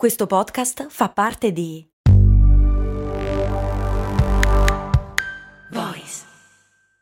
Questo 0.00 0.26
podcast 0.26 0.86
fa 0.88 1.10
parte 1.10 1.52
di 1.52 1.86
Voice 5.72 6.22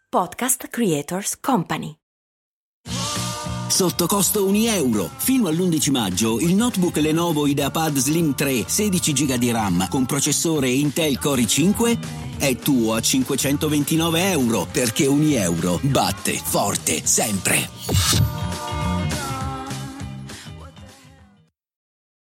Podcast 0.09 0.67
Creators 0.67 1.39
Company. 1.39 1.95
Sotto 3.69 4.09
costo 4.09 4.47
1 4.47 4.57
euro. 4.71 5.09
Fino 5.17 5.47
all'11 5.47 5.93
maggio 5.93 6.41
il 6.41 6.57
notebook 6.57 6.97
Lenovo 6.97 7.47
IdeaPad 7.47 7.99
Slim 7.99 8.35
3 8.35 8.65
16 8.67 9.13
GB 9.13 9.35
di 9.35 9.53
RAM 9.53 9.87
con 9.89 10.05
processore 10.05 10.69
Intel 10.69 11.21
Core 11.21 11.43
i5 11.43 11.99
è 12.39 12.57
tuo 12.57 12.95
a 12.95 13.01
529 13.01 14.31
euro 14.33 14.67
perché 14.73 15.07
1 15.07 15.23
euro 15.37 15.79
batte 15.83 16.33
forte 16.33 17.07
sempre. 17.07 18.48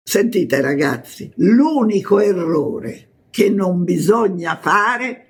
Sentite 0.09 0.59
ragazzi, 0.59 1.31
l'unico 1.35 2.19
errore 2.19 3.27
che 3.29 3.51
non 3.51 3.83
bisogna 3.83 4.57
fare 4.59 5.27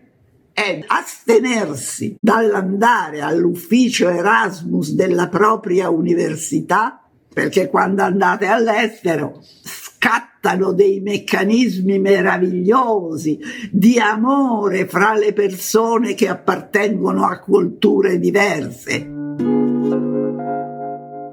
è 0.54 0.82
astenersi 0.88 2.16
dall'andare 2.18 3.20
all'ufficio 3.20 4.08
Erasmus 4.08 4.94
della 4.94 5.28
propria 5.28 5.90
università, 5.90 7.04
perché 7.28 7.68
quando 7.68 8.04
andate 8.04 8.46
all'estero 8.46 9.44
scattano 9.44 10.72
dei 10.72 11.02
meccanismi 11.02 12.00
meravigliosi 12.00 13.38
di 13.70 14.00
amore 14.00 14.88
fra 14.88 15.14
le 15.14 15.34
persone 15.34 16.14
che 16.14 16.30
appartengono 16.30 17.26
a 17.26 17.38
culture 17.40 18.18
diverse. 18.18 19.10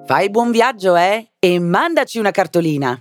Fai 0.04 0.30
buon 0.30 0.51
viaggio, 0.51 0.96
eh? 0.96 1.30
E 1.38 1.60
mandaci 1.60 2.18
una 2.18 2.32
cartolina 2.32 3.01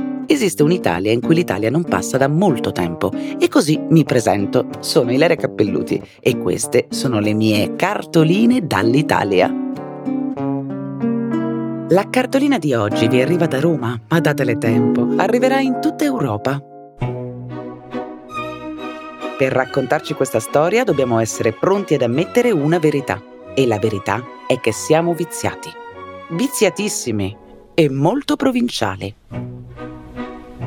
Esiste 0.31 0.63
un'Italia 0.63 1.11
in 1.11 1.19
cui 1.19 1.35
l'Italia 1.35 1.69
non 1.69 1.83
passa 1.83 2.17
da 2.17 2.29
molto 2.29 2.71
tempo 2.71 3.11
e 3.37 3.49
così 3.49 3.77
mi 3.89 4.05
presento. 4.05 4.69
Sono 4.79 5.11
Ilaria 5.11 5.35
Cappelluti 5.35 6.01
e 6.21 6.37
queste 6.37 6.87
sono 6.89 7.19
le 7.19 7.33
mie 7.33 7.75
cartoline 7.75 8.65
dall'Italia. 8.65 9.53
La 11.89 12.09
cartolina 12.09 12.57
di 12.57 12.73
oggi 12.73 13.09
vi 13.09 13.19
arriva 13.19 13.45
da 13.45 13.59
Roma, 13.59 13.99
ma 14.07 14.19
datele 14.21 14.57
tempo, 14.57 15.05
arriverà 15.17 15.59
in 15.59 15.79
tutta 15.81 16.05
Europa. 16.05 16.63
Per 19.37 19.51
raccontarci 19.51 20.13
questa 20.13 20.39
storia 20.39 20.85
dobbiamo 20.85 21.19
essere 21.19 21.51
pronti 21.51 21.95
ad 21.95 22.03
ammettere 22.03 22.51
una 22.51 22.79
verità. 22.79 23.21
E 23.53 23.67
la 23.67 23.79
verità 23.79 24.23
è 24.47 24.61
che 24.61 24.71
siamo 24.71 25.13
viziati. 25.13 25.69
Viziatissimi 26.29 27.35
e 27.73 27.89
molto 27.89 28.37
provinciali 28.37 29.13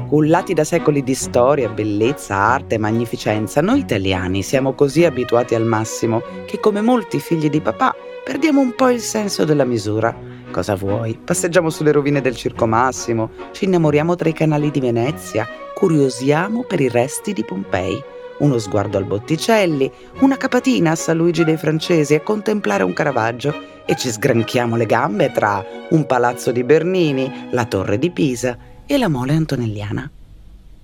cullati 0.07 0.55
da 0.55 0.65
secoli 0.65 1.03
di 1.03 1.15
storia, 1.15 1.69
bellezza, 1.69 2.37
arte, 2.37 2.79
magnificenza, 2.79 3.61
noi 3.61 3.81
italiani 3.81 4.43
siamo 4.43 4.75
così 4.75 5.05
abituati 5.05 5.55
al 5.55 5.65
massimo 5.65 6.23
che 6.47 6.61
come 6.61 6.81
molti 6.81 7.19
figli 7.19 7.49
di 7.49 7.61
papà 7.61 7.95
perdiamo 8.25 8.61
un 8.61 8.75
po' 8.75 8.89
il 8.89 9.01
senso 9.01 9.45
della 9.45 9.65
misura. 9.65 10.17
Cosa 10.51 10.75
vuoi? 10.75 11.19
Passeggiamo 11.23 11.69
sulle 11.69 11.93
rovine 11.93 12.21
del 12.21 12.37
Circo 12.37 12.67
Massimo, 12.67 13.31
ci 13.53 13.65
innamoriamo 13.65 14.15
tra 14.15 14.29
i 14.29 14.33
canali 14.33 14.71
di 14.71 14.81
Venezia, 14.81 15.47
curiosiamo 15.75 16.63
per 16.63 16.81
i 16.81 16.89
resti 16.89 17.33
di 17.33 17.45
Pompei. 17.45 18.03
Uno 18.39 18.59
sguardo 18.59 18.97
al 18.97 19.05
Botticelli, 19.05 19.91
una 20.21 20.37
capatina 20.37 20.93
a 20.93 20.97
San 20.97 21.17
Luigi 21.17 21.45
dei 21.45 21.57
Francesi 21.57 22.15
a 22.15 22.21
contemplare 22.21 22.83
un 22.83 22.93
Caravaggio 22.93 23.55
e 23.85 23.95
ci 23.97 24.11
sgranchiamo 24.11 24.77
le 24.77 24.87
gambe 24.87 25.31
tra 25.31 25.65
un 25.91 26.07
palazzo 26.07 26.51
di 26.51 26.65
Bernini, 26.65 27.49
la 27.51 27.65
torre 27.65 27.99
di 27.99 28.11
Pisa 28.11 28.57
e 28.87 28.99
la 28.99 29.09
mole 29.09 29.35
antonelliana. 29.35 30.11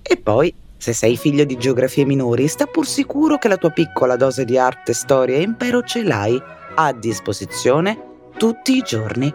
E 0.03 0.17
poi, 0.17 0.53
se 0.77 0.93
sei 0.93 1.17
figlio 1.17 1.45
di 1.45 1.59
geografie 1.59 2.05
minori, 2.05 2.49
sta 2.49 2.67
pur 2.67 2.87
sicuro 2.87 3.39
che 3.39 3.49
la 3.49 3.57
tua 3.57 3.71
piccola 3.71 4.17
dose 4.17 4.45
di 4.45 4.57
arte, 4.57 4.93
storia 4.93 5.37
e 5.37 5.43
impero 5.43 5.83
ce 5.83 6.03
l'hai 6.03 6.41
a 6.75 6.93
disposizione 6.93 7.99
tutti 8.37 8.77
i 8.77 8.83
giorni. 8.83 9.33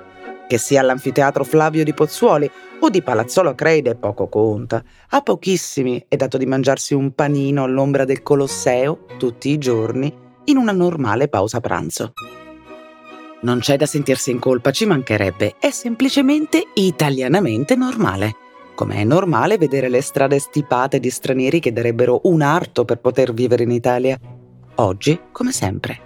Che 0.47 0.57
sia 0.57 0.81
all'anfiteatro 0.81 1.43
Flavio 1.43 1.83
di 1.83 1.93
Pozzuoli 1.93 2.49
o 2.79 2.89
di 2.89 3.01
Palazzolo 3.01 3.55
Creide, 3.55 3.95
poco 3.95 4.27
conta. 4.27 4.83
A 5.09 5.21
pochissimi 5.21 6.03
è 6.07 6.15
dato 6.15 6.37
di 6.37 6.45
mangiarsi 6.45 6.93
un 6.93 7.13
panino 7.13 7.63
all'ombra 7.63 8.05
del 8.05 8.21
Colosseo 8.21 9.05
tutti 9.17 9.49
i 9.49 9.57
giorni 9.57 10.13
in 10.45 10.57
una 10.57 10.71
normale 10.71 11.27
pausa 11.27 11.59
pranzo. 11.61 12.13
Non 13.41 13.59
c'è 13.59 13.77
da 13.77 13.85
sentirsi 13.85 14.31
in 14.31 14.39
colpa, 14.39 14.71
ci 14.71 14.85
mancherebbe, 14.85 15.55
è 15.59 15.69
semplicemente 15.69 16.63
italianamente 16.73 17.75
normale 17.75 18.43
come 18.75 18.95
è 18.95 19.03
normale 19.03 19.57
vedere 19.57 19.89
le 19.89 20.01
strade 20.01 20.37
stipate 20.37 20.99
di 20.99 21.09
stranieri 21.09 21.59
che 21.59 21.73
darebbero 21.73 22.19
un 22.23 22.41
arto 22.41 22.85
per 22.85 22.99
poter 22.99 23.33
vivere 23.33 23.63
in 23.63 23.71
Italia. 23.71 24.19
Oggi, 24.75 25.19
come 25.31 25.51
sempre. 25.51 25.99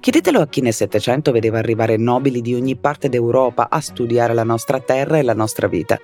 Chiedetelo 0.00 0.40
a 0.40 0.48
chi 0.48 0.62
nel 0.62 0.72
Settecento 0.72 1.30
vedeva 1.30 1.58
arrivare 1.58 1.98
nobili 1.98 2.40
di 2.40 2.54
ogni 2.54 2.74
parte 2.74 3.10
d'Europa 3.10 3.68
a 3.68 3.80
studiare 3.80 4.32
la 4.32 4.44
nostra 4.44 4.80
terra 4.80 5.18
e 5.18 5.22
la 5.22 5.34
nostra 5.34 5.68
vita. 5.68 5.98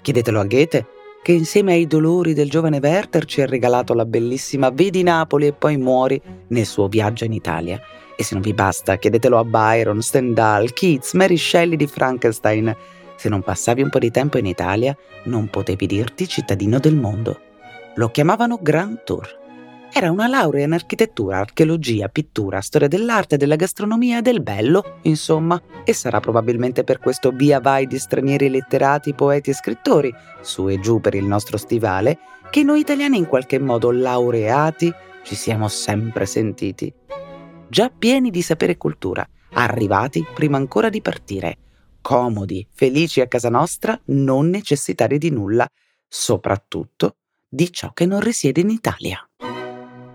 Chiedetelo 0.00 0.40
a 0.40 0.44
Goethe, 0.44 0.86
che 1.22 1.32
insieme 1.32 1.74
ai 1.74 1.86
dolori 1.86 2.32
del 2.32 2.50
giovane 2.50 2.80
Werther 2.82 3.26
ci 3.26 3.42
ha 3.42 3.46
regalato 3.46 3.92
la 3.92 4.06
bellissima 4.06 4.70
Vedi 4.70 5.02
Napoli 5.02 5.46
e 5.48 5.52
poi 5.52 5.76
muori 5.76 6.20
nel 6.48 6.66
suo 6.66 6.88
viaggio 6.88 7.24
in 7.24 7.32
Italia. 7.32 7.80
E 8.16 8.24
se 8.24 8.34
non 8.34 8.42
vi 8.42 8.54
basta, 8.54 8.96
chiedetelo 8.96 9.38
a 9.38 9.44
Byron, 9.44 10.00
Stendhal, 10.00 10.72
Keats, 10.72 11.12
Mary 11.12 11.36
Shelley 11.36 11.76
di 11.76 11.86
Frankenstein, 11.86 12.74
se 13.22 13.28
non 13.28 13.42
passavi 13.42 13.82
un 13.82 13.88
po' 13.88 14.00
di 14.00 14.10
tempo 14.10 14.36
in 14.36 14.46
Italia, 14.46 14.96
non 15.26 15.46
potevi 15.46 15.86
dirti 15.86 16.26
cittadino 16.26 16.80
del 16.80 16.96
mondo. 16.96 17.40
Lo 17.94 18.08
chiamavano 18.08 18.58
Grand 18.60 19.04
Tour. 19.04 19.38
Era 19.92 20.10
una 20.10 20.26
laurea 20.26 20.64
in 20.64 20.72
architettura, 20.72 21.38
archeologia, 21.38 22.08
pittura, 22.08 22.60
storia 22.60 22.88
dell'arte, 22.88 23.36
della 23.36 23.54
gastronomia 23.54 24.20
del 24.22 24.42
bello, 24.42 24.98
insomma, 25.02 25.62
e 25.84 25.92
sarà 25.92 26.18
probabilmente 26.18 26.82
per 26.82 26.98
questo 26.98 27.30
via 27.30 27.60
vai 27.60 27.86
di 27.86 27.96
stranieri 27.96 28.50
letterati, 28.50 29.14
poeti 29.14 29.50
e 29.50 29.54
scrittori, 29.54 30.12
su 30.40 30.68
e 30.68 30.80
giù 30.80 31.00
per 31.00 31.14
il 31.14 31.24
nostro 31.24 31.56
stivale, 31.58 32.18
che 32.50 32.64
noi 32.64 32.80
italiani 32.80 33.18
in 33.18 33.26
qualche 33.26 33.60
modo 33.60 33.92
laureati 33.92 34.92
ci 35.22 35.36
siamo 35.36 35.68
sempre 35.68 36.26
sentiti. 36.26 36.92
Già 37.68 37.88
pieni 37.96 38.30
di 38.30 38.42
sapere 38.42 38.72
e 38.72 38.76
cultura, 38.78 39.24
arrivati 39.52 40.26
prima 40.34 40.56
ancora 40.56 40.88
di 40.88 41.00
partire, 41.00 41.58
comodi, 42.02 42.66
felici 42.70 43.22
a 43.22 43.26
casa 43.26 43.48
nostra, 43.48 43.98
non 44.06 44.50
necessitari 44.50 45.16
di 45.16 45.30
nulla, 45.30 45.66
soprattutto 46.06 47.16
di 47.48 47.72
ciò 47.72 47.92
che 47.92 48.04
non 48.04 48.20
risiede 48.20 48.60
in 48.60 48.68
Italia. 48.68 49.26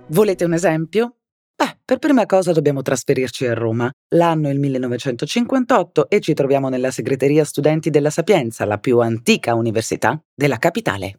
Volete 0.09 0.46
un 0.46 0.53
esempio? 0.53 1.16
Beh, 1.56 1.80
per 1.84 1.98
prima 1.98 2.28
cosa 2.28 2.52
dobbiamo 2.52 2.84
trasferirci 2.84 3.48
a 3.48 3.56
Roma. 3.56 3.92
L'anno 4.09 4.48
è 4.48 4.52
il 4.52 4.59
1958 4.59 6.08
e 6.08 6.20
ci 6.20 6.36
troviamo 6.36 6.70
nella 6.70 6.92
segreteria 6.92 7.44
studenti 7.44 7.90
della 7.90 8.12
Sapienza, 8.12 8.66
la 8.66 8.78
più 8.78 9.00
antica 9.00 9.56
università 9.56 10.22
della 10.36 10.58
capitale. 10.58 11.16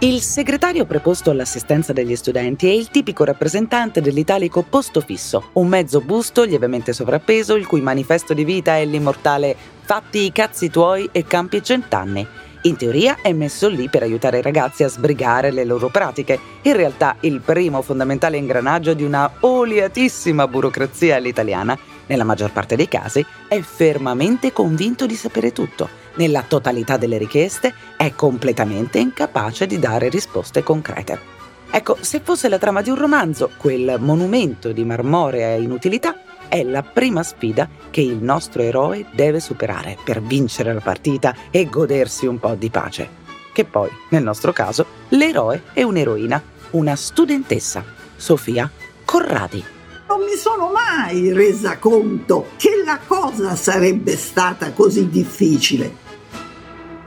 Il 0.00 0.20
segretario 0.20 0.84
preposto 0.84 1.32
all'assistenza 1.32 1.92
degli 1.92 2.14
studenti 2.14 2.68
è 2.68 2.70
il 2.70 2.88
tipico 2.88 3.24
rappresentante 3.24 4.00
dell'italico 4.00 4.62
posto 4.62 5.00
fisso, 5.00 5.50
un 5.54 5.66
mezzo 5.66 6.00
busto 6.00 6.44
lievemente 6.44 6.92
sovrappeso 6.92 7.56
il 7.56 7.66
cui 7.66 7.80
manifesto 7.80 8.32
di 8.32 8.44
vita 8.44 8.76
è 8.76 8.84
l'immortale 8.84 9.56
Fatti 9.80 10.18
i 10.24 10.30
cazzi 10.30 10.70
tuoi 10.70 11.08
e 11.10 11.24
campi 11.24 11.64
cent'anni. 11.64 12.24
In 12.62 12.76
teoria 12.76 13.18
è 13.22 13.32
messo 13.32 13.66
lì 13.68 13.88
per 13.88 14.04
aiutare 14.04 14.38
i 14.38 14.42
ragazzi 14.42 14.84
a 14.84 14.88
sbrigare 14.88 15.50
le 15.50 15.64
loro 15.64 15.88
pratiche, 15.88 16.38
in 16.62 16.76
realtà 16.76 17.16
il 17.20 17.40
primo 17.40 17.82
fondamentale 17.82 18.36
ingranaggio 18.36 18.94
di 18.94 19.02
una 19.02 19.28
oliatissima 19.40 20.46
burocrazia 20.46 21.16
all'italiana, 21.16 21.76
nella 22.08 22.24
maggior 22.24 22.52
parte 22.52 22.76
dei 22.76 22.88
casi, 22.88 23.24
è 23.46 23.60
fermamente 23.60 24.52
convinto 24.52 25.06
di 25.06 25.14
sapere 25.14 25.52
tutto 25.52 25.88
nella 26.16 26.42
totalità 26.42 26.96
delle 26.96 27.16
richieste, 27.16 27.72
è 27.96 28.12
completamente 28.14 28.98
incapace 28.98 29.66
di 29.66 29.78
dare 29.78 30.08
risposte 30.08 30.62
concrete. 30.62 31.36
Ecco, 31.70 31.96
se 32.00 32.20
fosse 32.20 32.48
la 32.48 32.58
trama 32.58 32.82
di 32.82 32.90
un 32.90 32.96
romanzo, 32.96 33.50
quel 33.56 33.96
monumento 34.00 34.72
di 34.72 34.84
marmorea 34.84 35.54
inutilità 35.54 36.22
è 36.48 36.62
la 36.64 36.82
prima 36.82 37.22
sfida 37.22 37.68
che 37.90 38.00
il 38.00 38.22
nostro 38.22 38.62
eroe 38.62 39.06
deve 39.12 39.38
superare 39.38 39.96
per 40.02 40.22
vincere 40.22 40.72
la 40.72 40.80
partita 40.80 41.34
e 41.50 41.68
godersi 41.68 42.26
un 42.26 42.38
po' 42.38 42.54
di 42.54 42.70
pace. 42.70 43.26
che 43.58 43.64
poi, 43.64 43.90
nel 44.10 44.22
nostro 44.22 44.52
caso, 44.52 44.86
l'eroe 45.08 45.64
è 45.72 45.82
un'eroina, 45.82 46.40
una 46.70 46.94
studentessa, 46.94 47.84
Sofia 48.14 48.70
Corradi. 49.04 49.77
Non 50.08 50.20
mi 50.20 50.36
sono 50.36 50.70
mai 50.72 51.34
resa 51.34 51.76
conto 51.76 52.46
che 52.56 52.82
la 52.82 52.98
cosa 53.06 53.54
sarebbe 53.54 54.16
stata 54.16 54.72
così 54.72 55.10
difficile. 55.10 56.06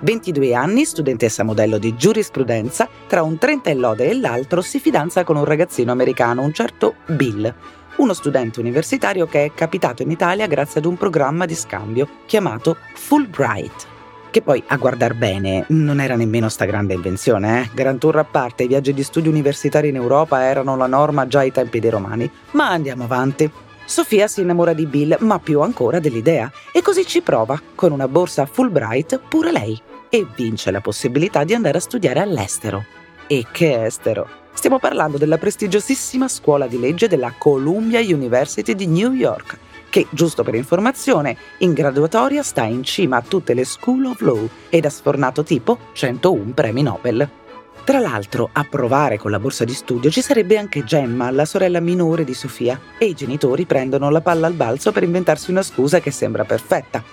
22 0.02 0.54
anni, 0.54 0.86
studentessa 0.86 1.44
modello 1.44 1.80
di 1.80 1.96
giurisprudenza, 1.96 2.88
tra 3.08 3.24
un 3.24 3.40
30 3.40 3.72
e 3.72 3.74
lode 3.74 4.08
e 4.08 4.14
l'altro 4.14 4.62
si 4.62 4.80
fidanza 4.80 5.24
con 5.24 5.36
un 5.36 5.46
ragazzino 5.46 5.92
americano, 5.92 6.44
un 6.44 6.54
certo 6.54 6.98
Bill, 7.08 7.52
uno 7.98 8.14
studente 8.14 8.60
universitario 8.60 9.26
che 9.26 9.46
è 9.46 9.54
capitato 9.56 10.04
in 10.04 10.12
Italia 10.12 10.46
grazie 10.46 10.80
ad 10.80 10.86
un 10.86 10.96
programma 10.96 11.48
di 11.48 11.56
scambio 11.56 12.08
chiamato 12.28 12.78
Fulbright. 12.94 13.91
Che 14.32 14.42
poi, 14.42 14.64
a 14.68 14.78
guardar 14.78 15.14
bene, 15.14 15.66
non 15.68 16.00
era 16.00 16.16
nemmeno 16.16 16.48
sta 16.48 16.64
grande 16.64 16.94
invenzione, 16.94 17.64
eh? 17.64 17.70
Gran 17.74 17.98
tour 17.98 18.18
a 18.18 18.24
parte, 18.24 18.64
i 18.64 18.68
viaggi 18.68 18.94
di 18.94 19.04
studio 19.04 19.30
universitari 19.30 19.90
in 19.90 19.96
Europa 19.96 20.42
erano 20.42 20.78
la 20.78 20.88
norma 20.88 21.28
già 21.28 21.40
ai 21.40 21.52
tempi 21.52 21.82
dei 21.82 21.90
romani. 21.90 22.32
Ma 22.52 22.70
andiamo 22.70 23.04
avanti. 23.04 23.52
Sofia 23.84 24.30
si 24.30 24.40
innamora 24.40 24.72
di 24.72 24.86
Bill, 24.86 25.18
ma 25.20 25.38
più 25.40 25.60
ancora 25.60 26.00
dell'idea, 26.00 26.50
e 26.72 26.82
così 26.82 27.06
ci 27.06 27.22
prova, 27.22 27.62
con 27.76 27.92
una 27.92 28.08
borsa 28.08 28.46
Fulbright 28.46 29.20
pure 29.28 29.52
lei, 29.52 29.78
e 30.08 30.26
vince 30.34 30.72
la 30.72 30.80
possibilità 30.80 31.44
di 31.44 31.54
andare 31.54 31.80
a 31.80 31.82
studiare 31.82 32.22
all'estero. 32.22 32.86
E 33.28 33.48
che 33.52 33.84
estero! 33.84 34.26
Stiamo 34.54 34.80
parlando 34.80 35.18
della 35.18 35.38
prestigiosissima 35.38 36.30
scuola 36.30 36.68
di 36.68 36.80
legge 36.80 37.10
della 37.10 37.34
Columbia 37.38 38.00
University 38.00 38.76
di 38.76 38.88
New 38.88 39.12
York, 39.12 39.58
che, 39.92 40.08
giusto 40.10 40.42
per 40.42 40.56
informazione, 40.56 41.38
in 41.60 41.74
graduatoria 41.74 42.42
sta 42.42 42.64
in 42.64 42.82
cima 42.84 43.18
a 43.18 43.22
tutte 43.22 43.54
le 43.54 43.66
School 43.66 44.06
of 44.06 44.22
Law 44.22 44.50
ed 44.70 44.86
ha 44.86 44.90
sfornato 44.90 45.44
tipo 45.44 45.78
101 45.92 46.54
premi 46.54 46.82
Nobel. 46.82 47.30
Tra 47.84 48.00
l'altro, 48.00 48.50
a 48.54 48.64
provare 48.64 49.18
con 49.18 49.32
la 49.32 49.40
borsa 49.40 49.66
di 49.66 49.74
studio 49.74 50.10
ci 50.10 50.22
sarebbe 50.22 50.58
anche 50.58 50.86
Gemma, 50.86 51.30
la 51.30 51.46
sorella 51.46 51.82
minore 51.82 52.24
di 52.24 52.34
Sofia, 52.34 52.80
e 52.98 53.06
i 53.06 53.14
genitori 53.14 53.66
prendono 53.66 54.10
la 54.10 54.22
palla 54.22 54.48
al 54.48 54.54
balzo 54.54 54.92
per 54.92 55.04
inventarsi 55.04 55.52
una 55.52 55.64
scusa 55.64 56.00
che 56.00 56.12
sembra 56.12 56.46
perfetta. 56.46 57.04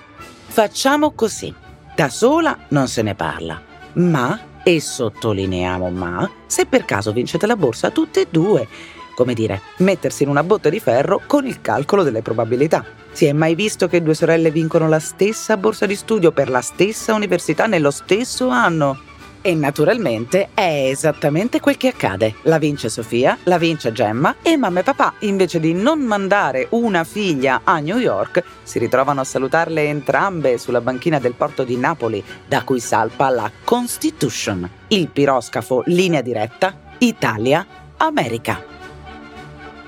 Facciamo 0.47 1.13
così. 1.13 1.53
Da 1.97 2.09
sola 2.09 2.57
non 2.69 2.87
se 2.87 3.03
ne 3.03 3.17
parla, 3.17 3.61
ma, 3.95 4.41
e 4.63 4.81
sottolineiamo 4.81 5.91
ma, 5.91 6.31
se 6.47 6.67
per 6.67 6.85
caso 6.85 7.13
vincete 7.13 7.47
la 7.47 7.57
borsa 7.57 7.91
tutte 7.91 8.21
e 8.21 8.27
due, 8.31 8.69
come 9.19 9.35
dire, 9.35 9.63
mettersi 9.79 10.23
in 10.23 10.29
una 10.29 10.45
botte 10.45 10.71
di 10.71 10.79
ferro 10.79 11.23
con 11.27 11.45
il 11.45 11.61
calcolo 11.61 12.05
delle 12.05 12.23
probabilità. 12.23 12.85
Si 13.11 13.25
è 13.25 13.33
mai 13.33 13.57
visto 13.57 13.89
che 13.89 14.01
due 14.01 14.15
sorelle 14.15 14.53
vincono 14.53 14.89
la 14.89 15.01
stessa 15.01 15.57
borsa 15.57 15.87
di 15.87 15.97
studio 15.97 16.31
per 16.31 16.49
la 16.49 16.61
stessa 16.61 17.15
università 17.15 17.67
nello 17.67 17.91
stesso 17.91 18.47
anno? 18.47 19.01
E 19.43 19.55
naturalmente 19.55 20.51
è 20.55 20.87
esattamente 20.89 21.59
quel 21.59 21.77
che 21.77 21.89
accade. 21.89 22.37
La 22.43 22.59
vince 22.59 22.89
Sofia, 22.89 23.37
la 23.45 23.59
vince 23.59 23.91
Gemma 23.91 24.37
e 24.41 24.57
mamma 24.57 24.81
e 24.81 24.83
papà, 24.85 25.15
invece 25.21 25.59
di 25.59 25.73
non 25.73 25.99
mandare 25.99 26.69
una 26.71 27.03
figlia 27.03 27.63
a 27.65 27.81
New 27.81 27.99
York, 27.99 28.45
si 28.63 28.79
ritrovano 28.79 29.23
a 29.23 29.25
salutarle 29.25 29.83
entrambe 29.83 30.59
sulla 30.59 30.81
banchina 30.81 31.19
del 31.19 31.35
porto 31.35 31.65
di 31.65 31.77
Napoli, 31.77 32.23
da 32.47 32.63
cui 32.63 32.79
salpa 32.79 33.31
la 33.31 33.51
Constitution, 33.65 34.71
il 34.89 35.09
piroscafo 35.09 35.83
linea 35.87 36.21
diretta 36.21 36.73
Italia-America. 36.99 38.78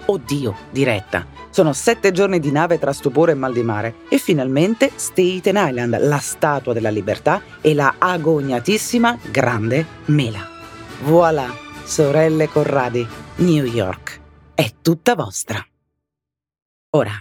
Oddio, 0.06 0.56
diretta. 0.70 1.26
Sono 1.50 1.72
sette 1.72 2.12
giorni 2.12 2.40
di 2.40 2.50
nave 2.50 2.78
tra 2.78 2.92
stupore 2.92 3.32
e 3.32 3.34
mal 3.34 3.52
di 3.52 3.62
mare 3.62 3.96
e 4.08 4.18
finalmente 4.18 4.90
Staten 4.94 5.56
Island, 5.56 5.98
la 6.00 6.18
statua 6.18 6.72
della 6.72 6.90
libertà 6.90 7.42
e 7.60 7.74
la 7.74 7.94
agognatissima 7.98 9.18
grande 9.30 9.84
mela. 10.06 10.48
Voilà, 11.02 11.46
sorelle 11.84 12.48
Corradi, 12.48 13.06
New 13.36 13.64
York. 13.64 14.20
È 14.54 14.70
tutta 14.80 15.14
vostra. 15.14 15.64
Ora, 16.90 17.12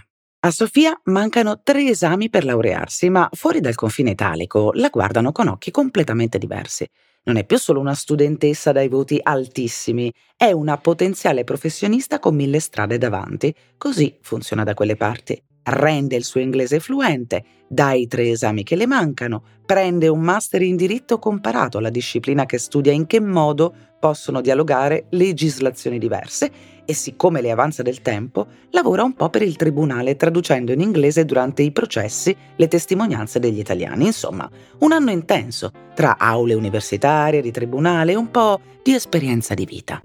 a 0.42 0.50
Sofia 0.50 0.98
mancano 1.04 1.60
tre 1.62 1.88
esami 1.88 2.30
per 2.30 2.44
laurearsi, 2.44 3.08
ma 3.10 3.28
fuori 3.32 3.60
dal 3.60 3.74
confine 3.74 4.10
italico 4.10 4.70
la 4.74 4.88
guardano 4.88 5.32
con 5.32 5.48
occhi 5.48 5.70
completamente 5.70 6.38
diversi. 6.38 6.88
Non 7.22 7.36
è 7.36 7.44
più 7.44 7.58
solo 7.58 7.80
una 7.80 7.94
studentessa 7.94 8.72
dai 8.72 8.88
voti 8.88 9.18
altissimi, 9.22 10.12
è 10.36 10.52
una 10.52 10.76
potenziale 10.78 11.44
professionista 11.44 12.18
con 12.18 12.34
mille 12.34 12.60
strade 12.60 12.98
davanti. 12.98 13.54
Così 13.76 14.18
funziona 14.20 14.64
da 14.64 14.74
quelle 14.74 14.96
parti. 14.96 15.42
Rende 15.62 16.16
il 16.16 16.24
suo 16.24 16.40
inglese 16.40 16.80
fluente, 16.80 17.44
dà 17.68 17.92
i 17.92 18.06
tre 18.06 18.30
esami 18.30 18.62
che 18.62 18.76
le 18.76 18.86
mancano, 18.86 19.42
prende 19.64 20.08
un 20.08 20.20
master 20.20 20.62
in 20.62 20.76
diritto 20.76 21.18
comparato 21.18 21.78
alla 21.78 21.90
disciplina 21.90 22.46
che 22.46 22.58
studia 22.58 22.92
in 22.92 23.06
che 23.06 23.20
modo 23.20 23.72
possono 24.00 24.40
dialogare 24.40 25.06
legislazioni 25.10 25.98
diverse 25.98 26.50
e 26.84 26.94
siccome 26.94 27.40
le 27.40 27.52
avanza 27.52 27.82
del 27.82 28.02
tempo, 28.02 28.46
lavora 28.70 29.04
un 29.04 29.12
po' 29.12 29.28
per 29.28 29.42
il 29.42 29.54
tribunale 29.54 30.16
traducendo 30.16 30.72
in 30.72 30.80
inglese 30.80 31.24
durante 31.24 31.62
i 31.62 31.70
processi 31.70 32.34
le 32.56 32.66
testimonianze 32.66 33.38
degli 33.38 33.60
italiani. 33.60 34.06
Insomma, 34.06 34.50
un 34.78 34.90
anno 34.90 35.12
intenso, 35.12 35.70
tra 35.94 36.16
aule 36.18 36.54
universitarie, 36.54 37.42
di 37.42 37.52
tribunale 37.52 38.12
e 38.12 38.16
un 38.16 38.30
po' 38.30 38.60
di 38.82 38.94
esperienza 38.94 39.54
di 39.54 39.66
vita. 39.66 40.02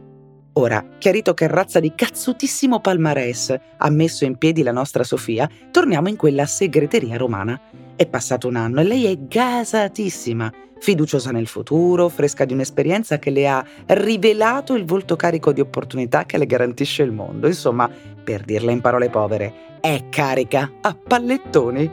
Ora, 0.58 0.86
chiarito 1.00 1.34
che 1.34 1.48
razza 1.48 1.82
di 1.82 1.92
cazzutissimo 1.94 2.80
palmarès 2.80 3.54
ha 3.78 3.90
messo 3.90 4.24
in 4.24 4.38
piedi 4.38 4.64
la 4.64 4.72
nostra 4.72 5.04
Sofia, 5.04 5.50
torniamo 5.70 6.08
in 6.08 6.16
quella 6.16 6.46
segreteria 6.46 7.18
romana. 7.18 7.60
È 7.94 8.06
passato 8.08 8.48
un 8.48 8.56
anno 8.56 8.80
e 8.80 8.86
lei 8.86 9.04
è 9.04 9.18
gasatissima, 9.18 10.50
fiduciosa 10.80 11.32
nel 11.32 11.48
futuro, 11.48 12.08
fresca 12.08 12.46
di 12.46 12.54
un'esperienza 12.54 13.20
che 13.20 13.32
le 13.32 13.50
ha 13.50 13.66
rivelato 13.88 14.76
il 14.76 14.86
volto 14.86 15.18
carico 15.18 15.52
di 15.52 15.60
opportunità 15.60 16.24
che 16.24 16.38
le 16.38 16.46
garantisce 16.46 17.04
il 17.04 17.12
mondo. 17.12 17.48
Insomma, 17.48 17.90
per 18.24 18.46
dirla 18.46 18.72
in 18.72 18.80
parole 18.80 19.10
povere, 19.10 19.80
è 19.82 20.06
carica 20.10 20.72
a 20.80 20.96
pallettoni. 20.96 21.92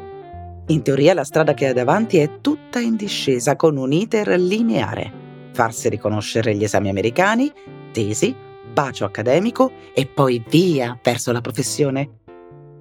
In 0.69 0.83
teoria 0.83 1.15
la 1.15 1.25
strada 1.25 1.53
che 1.53 1.67
ha 1.67 1.73
davanti 1.73 2.19
è 2.19 2.41
tutta 2.41 2.79
in 2.79 2.95
discesa 2.95 3.57
con 3.57 3.77
un 3.77 3.93
iter 3.93 4.29
lineare. 4.39 5.13
Farsi 5.51 5.89
riconoscere 5.89 6.55
gli 6.55 6.63
esami 6.63 6.91
americani, 6.91 7.53
tesi, 7.91 8.51
bacio 8.73 9.05
accademico 9.05 9.73
e 9.95 10.07
poi 10.07 10.43
via 10.49 10.99
verso 11.03 11.33
la 11.33 11.41
professione. 11.41 12.21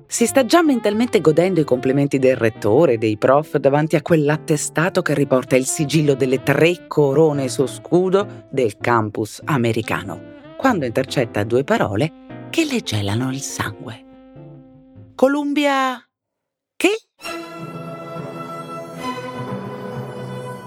Si 0.08 0.26
sta 0.26 0.46
già 0.46 0.62
mentalmente 0.62 1.22
godendo 1.22 1.62
i 1.62 1.64
complimenti 1.64 2.20
del 2.20 2.36
rettore 2.36 2.98
dei 2.98 3.18
prof 3.18 3.56
davanti 3.58 3.96
a 3.96 4.02
quell'attestato 4.02 5.02
che 5.02 5.14
riporta 5.14 5.56
il 5.56 5.66
sigillo 5.66 6.16
delle 6.16 6.44
tre 6.44 6.88
corone 6.88 7.48
su 7.48 7.66
scudo 7.66 8.46
del 8.50 8.78
campus 8.78 9.42
americano, 9.46 10.22
quando 10.58 10.86
intercetta 10.86 11.44
due 11.46 11.64
parole 11.64 12.12
che 12.50 12.66
le 12.66 12.82
gelano 12.82 13.32
il 13.32 13.40
sangue. 13.40 14.06
Columbia... 15.16 16.04
Che? 16.76 16.90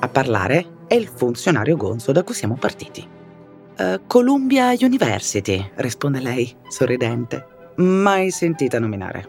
A 0.00 0.08
parlare 0.08 0.84
è 0.86 0.94
il 0.94 1.08
funzionario 1.08 1.76
gonzo 1.76 2.12
da 2.12 2.22
cui 2.22 2.34
siamo 2.34 2.56
partiti. 2.56 3.13
Uh, 3.76 4.00
Columbia 4.06 4.72
University, 4.78 5.72
risponde 5.76 6.20
lei, 6.20 6.54
sorridente. 6.68 7.72
Mai 7.76 8.30
sentita 8.30 8.78
nominare. 8.78 9.28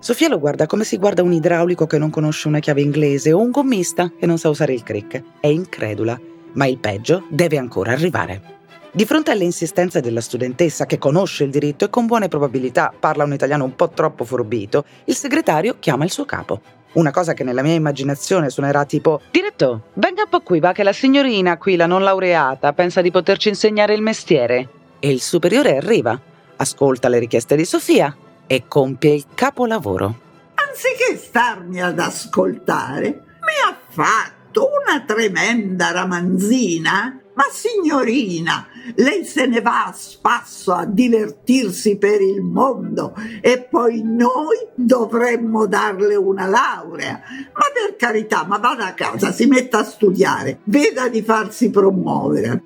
Sofia 0.00 0.28
lo 0.28 0.40
guarda 0.40 0.66
come 0.66 0.82
si 0.82 0.96
guarda 0.98 1.22
un 1.22 1.32
idraulico 1.32 1.86
che 1.86 1.96
non 1.96 2.10
conosce 2.10 2.48
una 2.48 2.58
chiave 2.58 2.80
inglese 2.80 3.32
o 3.32 3.38
un 3.38 3.52
gommista 3.52 4.10
che 4.18 4.26
non 4.26 4.36
sa 4.36 4.48
usare 4.48 4.72
il 4.72 4.82
crick. 4.82 5.22
È 5.38 5.46
incredula, 5.46 6.20
ma 6.54 6.66
il 6.66 6.78
peggio 6.78 7.26
deve 7.30 7.56
ancora 7.56 7.92
arrivare. 7.92 8.42
Di 8.90 9.04
fronte 9.04 9.30
alle 9.30 9.44
insistenze 9.44 10.00
della 10.00 10.20
studentessa 10.20 10.84
che 10.84 10.98
conosce 10.98 11.44
il 11.44 11.50
diritto 11.50 11.84
e 11.84 11.90
con 11.90 12.06
buone 12.06 12.26
probabilità 12.26 12.92
parla 12.98 13.22
un 13.22 13.32
italiano 13.32 13.62
un 13.62 13.76
po' 13.76 13.90
troppo 13.90 14.24
forbito, 14.24 14.84
il 15.04 15.14
segretario 15.14 15.76
chiama 15.78 16.02
il 16.02 16.10
suo 16.10 16.24
capo. 16.24 16.81
Una 16.94 17.10
cosa 17.10 17.32
che 17.32 17.42
nella 17.42 17.62
mia 17.62 17.72
immaginazione 17.72 18.50
suonerà 18.50 18.84
tipo 18.84 19.22
Diretto, 19.30 19.84
venga 19.94 20.24
un 20.24 20.28
po' 20.28 20.40
qui, 20.40 20.60
va 20.60 20.72
che 20.72 20.82
la 20.82 20.92
signorina 20.92 21.56
qui, 21.56 21.76
la 21.76 21.86
non 21.86 22.02
laureata, 22.02 22.74
pensa 22.74 23.00
di 23.00 23.10
poterci 23.10 23.48
insegnare 23.48 23.94
il 23.94 24.02
mestiere. 24.02 24.68
E 24.98 25.10
il 25.10 25.22
superiore 25.22 25.78
arriva, 25.78 26.20
ascolta 26.56 27.08
le 27.08 27.18
richieste 27.18 27.56
di 27.56 27.64
Sofia 27.64 28.14
e 28.46 28.64
compie 28.68 29.14
il 29.14 29.24
capolavoro. 29.34 30.18
Anziché 30.54 31.16
starmi 31.16 31.80
ad 31.82 31.98
ascoltare, 31.98 33.08
mi 33.40 33.56
ha 33.66 33.76
fatto 33.88 34.68
una 34.82 35.02
tremenda 35.02 35.92
ramanzina. 35.92 37.21
Ma 37.34 37.44
signorina, 37.50 38.66
lei 38.96 39.24
se 39.24 39.46
ne 39.46 39.62
va 39.62 39.86
a 39.86 39.92
spasso 39.92 40.72
a 40.72 40.84
divertirsi 40.84 41.96
per 41.96 42.20
il 42.20 42.42
mondo 42.42 43.14
e 43.40 43.62
poi 43.62 44.02
noi 44.02 44.56
dovremmo 44.74 45.66
darle 45.66 46.14
una 46.14 46.46
laurea. 46.46 47.22
Ma 47.54 47.64
per 47.72 47.96
carità, 47.96 48.44
ma 48.44 48.58
vada 48.58 48.86
a 48.86 48.92
casa, 48.92 49.32
si 49.32 49.46
metta 49.46 49.78
a 49.78 49.84
studiare, 49.84 50.58
veda 50.64 51.08
di 51.08 51.22
farsi 51.22 51.70
promuovere. 51.70 52.62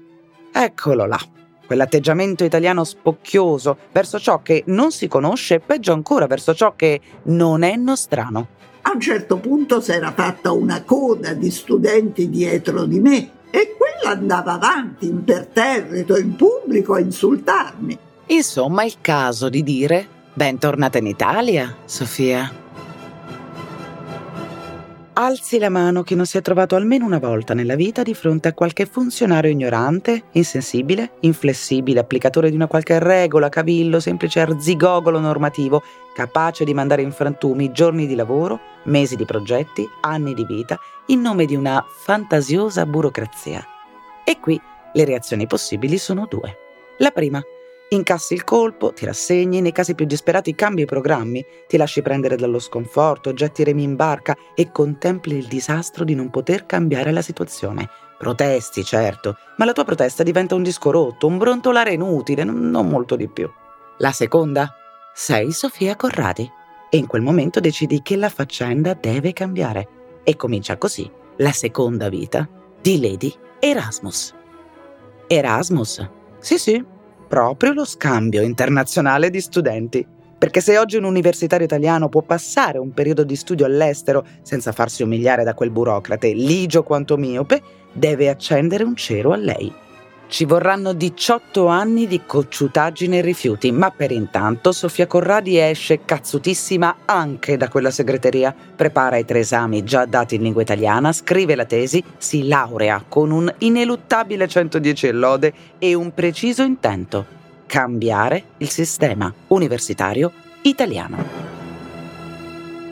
Eccolo 0.52 1.06
là, 1.06 1.20
quell'atteggiamento 1.64 2.42
italiano 2.42 2.82
spocchioso 2.82 3.76
verso 3.92 4.18
ciò 4.18 4.42
che 4.42 4.64
non 4.66 4.90
si 4.90 5.06
conosce 5.06 5.54
e 5.54 5.61
peggio 5.61 5.92
ancora 5.92 6.26
verso 6.26 6.54
ciò 6.54 6.75
che 6.75 7.00
non 7.25 7.62
è 7.62 7.76
nostrano. 7.76 8.49
A 8.82 8.92
un 8.94 9.00
certo 9.00 9.38
punto 9.38 9.80
si 9.80 9.92
era 9.92 10.12
fatta 10.12 10.50
una 10.52 10.82
coda 10.82 11.35
di 11.35 11.50
studenti 11.50 12.28
dietro 12.28 12.85
di 12.85 13.00
me 13.00 13.30
e 13.50 13.76
quella 13.76 14.15
andava 14.17 14.53
avanti 14.53 15.07
imperterrito 15.07 16.17
in 16.17 16.37
pubblico 16.37 16.95
a 16.95 17.00
insultarmi. 17.00 17.99
Insomma, 18.26 18.85
il 18.85 18.97
caso 19.00 19.49
di 19.49 19.62
dire 19.62 20.09
bentornata 20.35 20.99
in 20.99 21.07
Italia, 21.07 21.76
Sofia. 21.85 22.65
Alzi 25.18 25.58
la 25.58 25.70
mano 25.70 26.02
chi 26.02 26.14
non 26.14 26.26
si 26.26 26.37
è 26.37 26.42
trovato 26.42 26.76
almeno 26.76 27.06
una 27.06 27.18
volta 27.18 27.54
nella 27.54 27.75
vita 27.75 28.02
di 28.02 28.12
fronte 28.12 28.49
a 28.49 28.52
qualche 28.52 28.85
funzionario 28.85 29.50
ignorante, 29.50 30.25
insensibile, 30.32 31.12
inflessibile, 31.20 32.00
applicatore 32.00 32.50
di 32.50 32.54
una 32.54 32.66
qualche 32.66 32.99
regola, 32.99 33.49
cavillo, 33.49 33.99
semplice 33.99 34.40
arzigogolo 34.40 35.18
normativo, 35.18 35.82
capace 36.14 36.64
di 36.64 36.75
mandare 36.75 37.00
in 37.00 37.12
frantumi 37.12 37.73
giorni 37.73 38.06
di 38.06 38.14
lavoro, 38.14 38.61
mesi 38.85 39.16
di 39.16 39.25
progetti, 39.25 39.88
anni 40.02 40.35
di 40.35 40.44
vita, 40.44 40.78
in 41.06 41.23
nome 41.23 41.46
di 41.46 41.56
una 41.56 41.82
fantasiosa 42.04 42.85
burocrazia. 42.85 43.64
E 44.23 44.38
qui 44.38 44.61
le 44.92 45.04
reazioni 45.06 45.46
possibili 45.46 45.96
sono 45.96 46.26
due. 46.28 46.58
La 46.99 47.11
prima, 47.11 47.42
Incassi 47.88 48.35
il 48.35 48.43
colpo, 48.43 48.93
ti 48.93 49.05
rassegni, 49.05 49.61
nei 49.61 49.71
casi 49.71 49.95
più 49.95 50.07
disperati 50.07 50.57
cambi 50.57 50.83
i 50.83 50.87
programmi, 50.87 51.45
ti 51.69 51.76
lasci 51.76 52.02
prendere 52.02 52.35
dallo 52.35 52.59
sconforto, 52.59 53.33
getti 53.33 53.62
remi 53.62 53.85
in 53.85 53.95
barca 53.95 54.37
e 54.57 54.73
contempli 54.73 55.37
il 55.37 55.47
disastro 55.47 56.02
di 56.02 56.16
non 56.16 56.31
poter 56.31 56.66
cambiare 56.66 57.12
la 57.12 57.23
situazione. 57.23 57.88
Protesti, 58.19 58.83
certo, 58.83 59.37
ma 59.59 59.64
la 59.64 59.73
tua 59.73 59.85
protesta 59.85 60.25
diventa 60.25 60.57
un 60.57 60.64
disco 60.64 60.90
rotto, 60.90 61.28
un 61.28 61.38
brontolare 61.38 61.93
inutile, 61.93 62.43
non 62.43 62.88
molto 62.88 63.14
di 63.14 63.28
più. 63.28 63.49
La 63.99 64.11
seconda? 64.11 64.75
Sei 65.14 65.52
Sofia 65.52 65.95
Corradi 65.95 66.50
e 66.90 66.97
in 66.97 67.07
quel 67.07 67.23
momento 67.23 67.61
decidi 67.61 68.02
che 68.02 68.16
la 68.16 68.28
faccenda 68.28 68.95
deve 68.95 69.33
cambiare 69.33 69.88
e 70.25 70.35
comincia 70.35 70.76
così 70.76 71.09
la 71.37 71.52
seconda 71.52 72.09
vita 72.09 72.49
di 72.81 73.00
Lady 73.00 73.33
Erasmus. 73.61 74.35
Erasmus? 75.28 76.11
Sì, 76.38 76.59
sì, 76.59 76.85
proprio 77.26 77.73
lo 77.73 77.85
scambio 77.85 78.42
internazionale 78.42 79.30
di 79.30 79.40
studenti. 79.40 80.06
Perché 80.38 80.61
se 80.61 80.76
oggi 80.78 80.97
un 80.97 81.04
universitario 81.04 81.64
italiano 81.64 82.09
può 82.09 82.23
passare 82.23 82.78
un 82.78 82.92
periodo 82.92 83.25
di 83.25 83.37
studio 83.37 83.64
all'estero 83.64 84.25
senza 84.42 84.73
farsi 84.73 85.02
umiliare 85.02 85.45
da 85.45 85.54
quel 85.54 85.71
burocrate 85.71 86.33
ligio 86.33 86.83
quanto 86.83 87.16
miope, 87.16 87.62
deve 87.92 88.28
accendere 88.28 88.85
un 88.85 88.95
cero 88.97 89.33
a 89.33 89.37
lei 89.37 89.85
ci 90.28 90.45
vorranno 90.45 90.92
18 90.92 91.66
anni 91.66 92.06
di 92.06 92.23
cocciutaggine 92.26 93.18
e 93.18 93.21
rifiuti, 93.21 93.71
ma 93.73 93.90
per 93.90 94.11
intanto 94.11 94.73
Sofia 94.73 95.06
Corradi 95.06 95.59
esce 95.59 96.04
cazzutissima 96.04 96.97
anche 97.04 97.56
da 97.56 97.68
quella 97.68 97.90
segreteria. 97.90 98.54
Prepara 98.76 99.16
i 99.16 99.25
tre 99.25 99.40
esami 99.40 99.85
già 99.85 100.04
dati 100.04 100.35
in 100.35 100.42
lingua 100.42 100.62
italiana, 100.62 101.12
scrive 101.12 101.54
la 101.54 101.64
tesi, 101.64 102.02
si 102.18 102.47
laurea 102.47 103.04
con 103.09 103.30
un 103.30 103.52
ineluttabile 103.59 104.49
110 104.49 105.06
e 105.06 105.12
lode 105.12 105.52
e 105.78 105.95
un 105.95 106.12
preciso 106.12 106.62
intento: 106.62 107.25
cambiare 107.66 108.42
il 108.59 108.68
sistema 108.68 109.33
universitario 109.49 110.33
italiano. 110.62 111.56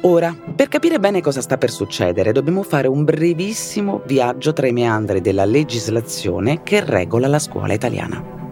Ora, 0.06 0.36
per 0.54 0.68
capire 0.68 0.98
bene 0.98 1.22
cosa 1.22 1.40
sta 1.40 1.56
per 1.56 1.70
succedere, 1.70 2.32
dobbiamo 2.32 2.62
fare 2.62 2.88
un 2.88 3.04
brevissimo 3.04 4.02
viaggio 4.04 4.52
tra 4.52 4.66
i 4.66 4.72
meandri 4.72 5.22
della 5.22 5.46
legislazione 5.46 6.62
che 6.62 6.84
regola 6.84 7.26
la 7.26 7.38
scuola 7.38 7.72
italiana. 7.72 8.43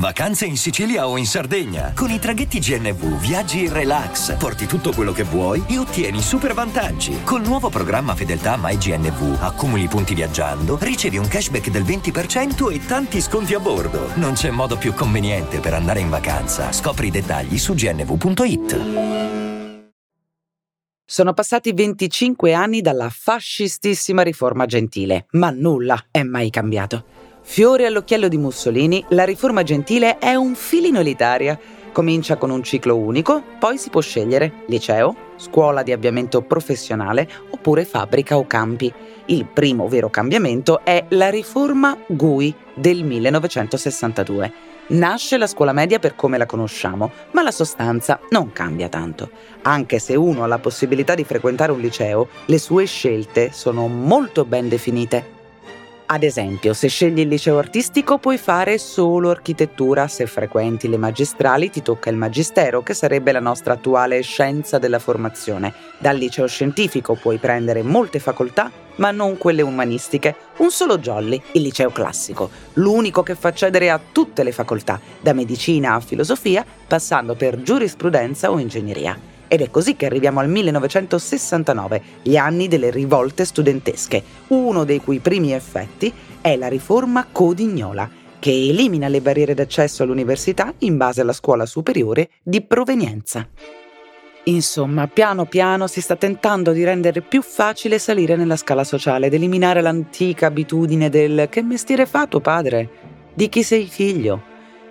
Vacanze 0.00 0.46
in 0.46 0.56
Sicilia 0.56 1.06
o 1.06 1.18
in 1.18 1.26
Sardegna. 1.26 1.92
Con 1.94 2.08
i 2.08 2.18
traghetti 2.18 2.58
GNV 2.58 3.20
viaggi 3.20 3.64
in 3.64 3.72
relax, 3.74 4.34
porti 4.38 4.64
tutto 4.64 4.94
quello 4.94 5.12
che 5.12 5.24
vuoi 5.24 5.62
e 5.68 5.76
ottieni 5.76 6.22
super 6.22 6.54
vantaggi. 6.54 7.22
Col 7.22 7.42
nuovo 7.42 7.68
programma 7.68 8.14
Fedeltà 8.14 8.56
MyGNV 8.58 9.42
accumuli 9.42 9.86
punti 9.88 10.14
viaggiando, 10.14 10.78
ricevi 10.80 11.18
un 11.18 11.28
cashback 11.28 11.68
del 11.68 11.82
20% 11.82 12.72
e 12.72 12.86
tanti 12.86 13.20
sconti 13.20 13.52
a 13.52 13.60
bordo. 13.60 14.12
Non 14.14 14.32
c'è 14.32 14.48
modo 14.48 14.78
più 14.78 14.94
conveniente 14.94 15.60
per 15.60 15.74
andare 15.74 16.00
in 16.00 16.08
vacanza. 16.08 16.72
Scopri 16.72 17.08
i 17.08 17.10
dettagli 17.10 17.58
su 17.58 17.74
gnv.it. 17.74 18.78
Sono 21.04 21.34
passati 21.34 21.74
25 21.74 22.54
anni 22.54 22.80
dalla 22.80 23.10
fascistissima 23.10 24.22
riforma 24.22 24.64
gentile, 24.64 25.26
ma 25.32 25.50
nulla 25.50 26.06
è 26.10 26.22
mai 26.22 26.48
cambiato. 26.48 27.19
Fiore 27.50 27.84
all'occhiello 27.84 28.28
di 28.28 28.38
Mussolini, 28.38 29.04
la 29.08 29.24
riforma 29.24 29.64
gentile 29.64 30.18
è 30.18 30.36
un 30.36 30.54
filino 30.54 31.00
elitaria. 31.00 31.58
Comincia 31.90 32.36
con 32.36 32.50
un 32.50 32.62
ciclo 32.62 32.96
unico, 32.96 33.42
poi 33.58 33.76
si 33.76 33.90
può 33.90 34.00
scegliere 34.00 34.62
liceo, 34.68 35.16
scuola 35.34 35.82
di 35.82 35.90
avviamento 35.90 36.42
professionale 36.42 37.28
oppure 37.50 37.84
fabbrica 37.84 38.36
o 38.36 38.46
campi. 38.46 38.94
Il 39.24 39.46
primo 39.46 39.88
vero 39.88 40.10
cambiamento 40.10 40.84
è 40.84 41.06
la 41.08 41.28
riforma 41.28 41.98
GUI 42.06 42.54
del 42.72 43.02
1962. 43.02 44.52
Nasce 44.90 45.36
la 45.36 45.48
scuola 45.48 45.72
media 45.72 45.98
per 45.98 46.14
come 46.14 46.38
la 46.38 46.46
conosciamo, 46.46 47.10
ma 47.32 47.42
la 47.42 47.50
sostanza 47.50 48.20
non 48.30 48.52
cambia 48.52 48.88
tanto. 48.88 49.28
Anche 49.62 49.98
se 49.98 50.14
uno 50.14 50.44
ha 50.44 50.46
la 50.46 50.60
possibilità 50.60 51.16
di 51.16 51.24
frequentare 51.24 51.72
un 51.72 51.80
liceo, 51.80 52.28
le 52.44 52.58
sue 52.58 52.84
scelte 52.84 53.50
sono 53.50 53.88
molto 53.88 54.44
ben 54.44 54.68
definite. 54.68 55.38
Ad 56.12 56.24
esempio, 56.24 56.74
se 56.74 56.88
scegli 56.88 57.20
il 57.20 57.28
liceo 57.28 57.56
artistico 57.56 58.18
puoi 58.18 58.36
fare 58.36 58.78
solo 58.78 59.30
architettura, 59.30 60.08
se 60.08 60.26
frequenti 60.26 60.88
le 60.88 60.96
magistrali 60.96 61.70
ti 61.70 61.82
tocca 61.82 62.10
il 62.10 62.16
magistero, 62.16 62.82
che 62.82 62.94
sarebbe 62.94 63.30
la 63.30 63.38
nostra 63.38 63.74
attuale 63.74 64.20
scienza 64.22 64.78
della 64.78 64.98
formazione. 64.98 65.72
Dal 65.98 66.16
liceo 66.16 66.48
scientifico 66.48 67.14
puoi 67.14 67.38
prendere 67.38 67.84
molte 67.84 68.18
facoltà, 68.18 68.72
ma 68.96 69.12
non 69.12 69.38
quelle 69.38 69.62
umanistiche, 69.62 70.34
un 70.56 70.72
solo 70.72 70.98
jolly, 70.98 71.40
il 71.52 71.62
liceo 71.62 71.90
classico, 71.90 72.50
l'unico 72.72 73.22
che 73.22 73.36
fa 73.36 73.46
accedere 73.46 73.88
a 73.88 74.00
tutte 74.10 74.42
le 74.42 74.50
facoltà, 74.50 75.00
da 75.20 75.32
medicina 75.32 75.94
a 75.94 76.00
filosofia, 76.00 76.66
passando 76.88 77.36
per 77.36 77.62
giurisprudenza 77.62 78.50
o 78.50 78.58
ingegneria. 78.58 79.29
Ed 79.52 79.62
è 79.62 79.68
così 79.68 79.96
che 79.96 80.06
arriviamo 80.06 80.38
al 80.38 80.48
1969, 80.48 82.02
gli 82.22 82.36
anni 82.36 82.68
delle 82.68 82.88
rivolte 82.88 83.44
studentesche, 83.44 84.22
uno 84.46 84.84
dei 84.84 85.00
cui 85.00 85.18
primi 85.18 85.52
effetti 85.52 86.12
è 86.40 86.54
la 86.54 86.68
riforma 86.68 87.26
Codignola, 87.32 88.08
che 88.38 88.52
elimina 88.52 89.08
le 89.08 89.20
barriere 89.20 89.54
d'accesso 89.54 90.04
all'università 90.04 90.72
in 90.78 90.96
base 90.96 91.22
alla 91.22 91.32
scuola 91.32 91.66
superiore 91.66 92.30
di 92.44 92.60
provenienza. 92.62 93.44
Insomma, 94.44 95.08
piano 95.08 95.46
piano 95.46 95.88
si 95.88 96.00
sta 96.00 96.14
tentando 96.14 96.70
di 96.70 96.84
rendere 96.84 97.20
più 97.20 97.42
facile 97.42 97.98
salire 97.98 98.36
nella 98.36 98.56
scala 98.56 98.84
sociale 98.84 99.26
ed 99.26 99.34
eliminare 99.34 99.80
l'antica 99.80 100.46
abitudine 100.46 101.08
del 101.08 101.48
che 101.50 101.60
mestiere 101.62 102.06
fa 102.06 102.28
tuo 102.28 102.38
padre? 102.38 102.88
Di 103.34 103.48
chi 103.48 103.64
sei 103.64 103.86
figlio? 103.86 104.42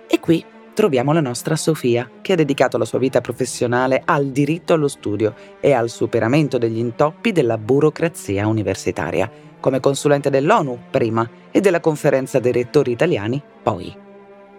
E 0.06 0.20
qui 0.20 0.44
troviamo 0.80 1.12
la 1.12 1.20
nostra 1.20 1.56
Sofia, 1.56 2.10
che 2.22 2.32
ha 2.32 2.36
dedicato 2.36 2.78
la 2.78 2.86
sua 2.86 2.98
vita 2.98 3.20
professionale 3.20 4.00
al 4.02 4.28
diritto 4.28 4.72
allo 4.72 4.88
studio 4.88 5.34
e 5.60 5.72
al 5.72 5.90
superamento 5.90 6.56
degli 6.56 6.78
intoppi 6.78 7.32
della 7.32 7.58
burocrazia 7.58 8.46
universitaria, 8.46 9.30
come 9.60 9.78
consulente 9.78 10.30
dell'ONU 10.30 10.84
prima 10.90 11.28
e 11.50 11.60
della 11.60 11.80
conferenza 11.80 12.38
dei 12.38 12.52
rettori 12.52 12.92
italiani 12.92 13.42
poi. 13.62 13.94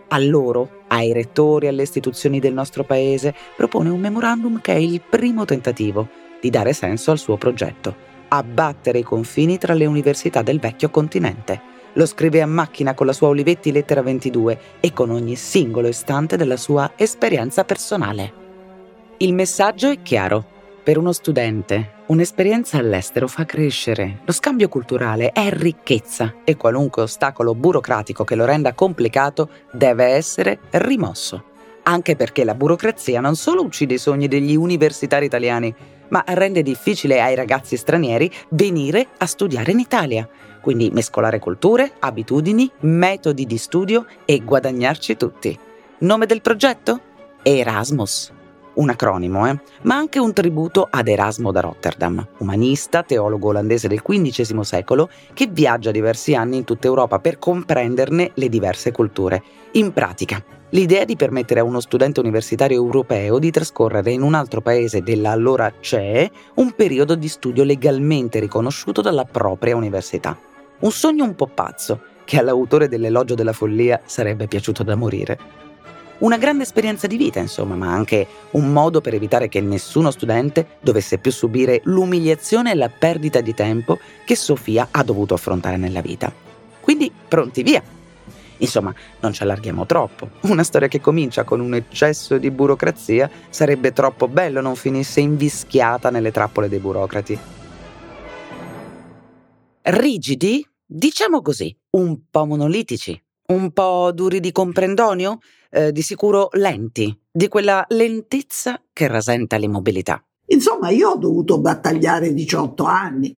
A 0.10 0.20
loro, 0.20 0.84
ai 0.90 1.12
rettori 1.12 1.66
e 1.66 1.70
alle 1.70 1.82
istituzioni 1.82 2.40
del 2.40 2.54
nostro 2.54 2.84
paese, 2.84 3.34
propone 3.58 3.90
un 3.90 4.00
memorandum 4.00 4.62
che 4.62 4.74
è 4.74 4.78
il 4.78 5.02
primo 5.02 5.44
tentativo 5.46 6.08
di 6.40 6.52
dare 6.52 6.74
senso 6.74 7.10
al 7.10 7.18
suo 7.18 7.38
progetto, 7.38 7.96
abbattere 8.28 9.00
i 9.00 9.04
confini 9.04 9.58
tra 9.58 9.74
le 9.74 9.88
università 9.88 10.44
del 10.44 10.60
vecchio 10.60 10.92
continente 10.92 11.71
lo 11.94 12.06
scrive 12.06 12.42
a 12.42 12.46
macchina 12.46 12.94
con 12.94 13.06
la 13.06 13.14
sua 13.14 13.28
Olivetti 13.30 13.72
lettera 13.72 14.02
22 14.02 14.60
e 14.80 14.94
con 14.94 15.10
ogni 15.10 15.36
singolo 15.36 15.88
istante 15.88 16.38
della 16.38 16.58
sua 16.58 16.94
esperienza 16.96 17.64
personale. 17.64 18.40
Il 19.18 19.34
messaggio 19.34 19.90
è 19.90 20.02
chiaro. 20.02 20.60
Per 20.84 20.98
uno 20.98 21.12
studente, 21.12 21.92
un'esperienza 22.08 22.80
all'estero 22.80 23.28
fa 23.28 23.46
crescere, 23.46 24.22
lo 24.26 24.32
scambio 24.32 24.68
culturale 24.68 25.32
è 25.32 25.52
ricchezza 25.52 26.38
e 26.44 26.58
qualunque 26.58 27.04
ostacolo 27.04 27.54
burocratico 27.54 28.24
che 28.24 28.34
lo 28.34 28.46
renda 28.46 28.74
complicato 28.74 29.50
deve 29.72 30.06
essere 30.06 30.58
rimosso. 30.72 31.44
Anche 31.84 32.16
perché 32.16 32.44
la 32.44 32.56
burocrazia 32.56 33.22
non 33.22 33.36
solo 33.36 33.62
uccide 33.62 33.94
i 33.94 34.00
sogni 34.00 34.28
degli 34.28 34.56
universitari 34.56 35.26
italiani, 35.26 35.74
ma 36.10 36.24
rende 36.26 36.64
difficile 36.64 37.22
ai 37.22 37.36
ragazzi 37.36 37.78
stranieri 37.78 38.32
venire 38.50 39.08
a 39.18 39.26
studiare 39.28 39.72
in 39.72 39.80
Italia 39.80 40.28
quindi 40.62 40.90
mescolare 40.92 41.40
culture, 41.40 41.92
abitudini, 42.00 42.72
metodi 42.82 43.46
di 43.46 43.58
studio 43.58 44.06
e 44.26 44.40
guadagnarci 44.40 45.18
tutti. 45.18 45.60
Nome 46.00 46.26
del 46.26 46.42
progetto? 46.42 47.00
Erasmus. 47.44 48.32
un 48.74 48.90
acronimo, 48.90 49.48
eh, 49.48 49.60
ma 49.82 49.96
anche 49.96 50.18
un 50.18 50.32
tributo 50.32 50.88
ad 50.90 51.10
Erasmo 51.10 51.52
da 51.52 51.60
Rotterdam, 51.60 52.26
umanista, 52.38 53.04
teologo 53.04 53.50
olandese 53.50 53.90
del 53.90 54.02
XV 54.02 54.62
secolo, 54.62 55.10
che 55.34 55.48
viaggia 55.48 55.92
diversi 55.92 56.36
anni 56.36 56.58
in 56.58 56.64
tutta 56.64 56.88
Europa 56.88 57.20
per 57.20 57.38
comprenderne 57.38 58.32
le 58.36 58.50
diverse 58.50 58.92
culture. 58.92 59.44
In 59.74 59.92
pratica, 59.92 60.42
l'idea 60.70 61.04
di 61.04 61.18
permettere 61.18 61.60
a 61.60 61.64
uno 61.64 61.82
studente 61.82 62.22
universitario 62.22 62.78
europeo 62.78 63.40
di 63.40 63.52
trascorrere 63.52 64.12
in 64.12 64.22
un 64.22 64.36
altro 64.36 64.62
paese 64.62 65.02
della 65.02 65.32
allora 65.32 65.72
CEE 65.80 66.32
un 66.56 66.72
periodo 66.72 67.16
di 67.16 67.28
studio 67.28 67.64
legalmente 67.64 68.40
riconosciuto 68.40 69.02
dalla 69.02 69.26
propria 69.26 69.76
università. 69.76 70.38
Un 70.82 70.92
sogno 70.92 71.24
un 71.24 71.36
po' 71.36 71.46
pazzo, 71.46 72.02
che 72.26 72.40
all'autore 72.40 72.88
dell'elogio 72.88 73.36
della 73.36 73.54
follia 73.54 74.02
sarebbe 74.04 74.48
piaciuto 74.48 74.82
da 74.82 74.96
morire. 74.96 75.38
Una 76.20 76.38
grande 76.38 76.64
esperienza 76.64 77.06
di 77.06 77.18
vita, 77.18 77.40
insomma, 77.40 77.76
ma 77.76 77.94
anche 77.94 78.26
un 78.52 78.74
modo 78.74 79.00
per 79.00 79.14
evitare 79.14 79.48
che 79.48 79.62
nessuno 79.62 80.10
studente 80.10 80.78
dovesse 80.82 81.20
più 81.20 81.32
subire 81.32 81.82
l'umiliazione 81.84 82.72
e 82.72 82.76
la 82.76 82.90
perdita 82.90 83.42
di 83.42 83.54
tempo 83.54 84.00
che 84.26 84.36
Sofia 84.36 84.88
ha 84.90 85.04
dovuto 85.04 85.36
affrontare 85.36 85.78
nella 85.78 86.02
vita. 86.02 86.34
Quindi, 86.80 87.12
pronti 87.28 87.62
via! 87.62 87.84
Insomma, 88.58 88.94
non 89.20 89.34
ci 89.34 89.44
allarghiamo 89.44 89.86
troppo. 89.86 90.30
Una 90.42 90.64
storia 90.64 90.88
che 90.88 91.00
comincia 91.00 91.44
con 91.44 91.60
un 91.60 91.76
eccesso 91.76 92.40
di 92.40 92.50
burocrazia 92.50 93.30
sarebbe 93.50 93.94
troppo 93.94 94.28
bello 94.28 94.62
non 94.62 94.76
finisse 94.76 95.20
invischiata 95.20 96.10
nelle 96.10 96.32
trappole 96.32 96.70
dei 96.70 96.80
burocrati. 96.80 97.40
Rigidi? 99.84 100.64
Diciamo 100.94 101.42
così, 101.42 101.74
un 101.92 102.24
po' 102.30 102.46
monolitici, 102.46 103.18
un 103.54 103.72
po' 103.72 104.12
duri 104.14 104.42
di 104.42 104.52
comprendonio, 104.52 105.38
eh, 105.70 105.94
di 105.94 106.02
sicuro 106.02 106.50
lenti, 106.52 107.18
di 107.32 107.48
quella 107.48 107.86
lentezza 107.88 108.78
che 108.92 109.08
rasenta 109.08 109.56
l'immobilità. 109.56 110.22
Insomma, 110.48 110.90
io 110.90 111.12
ho 111.12 111.16
dovuto 111.16 111.62
battagliare 111.62 112.34
18 112.34 112.84
anni. 112.84 113.34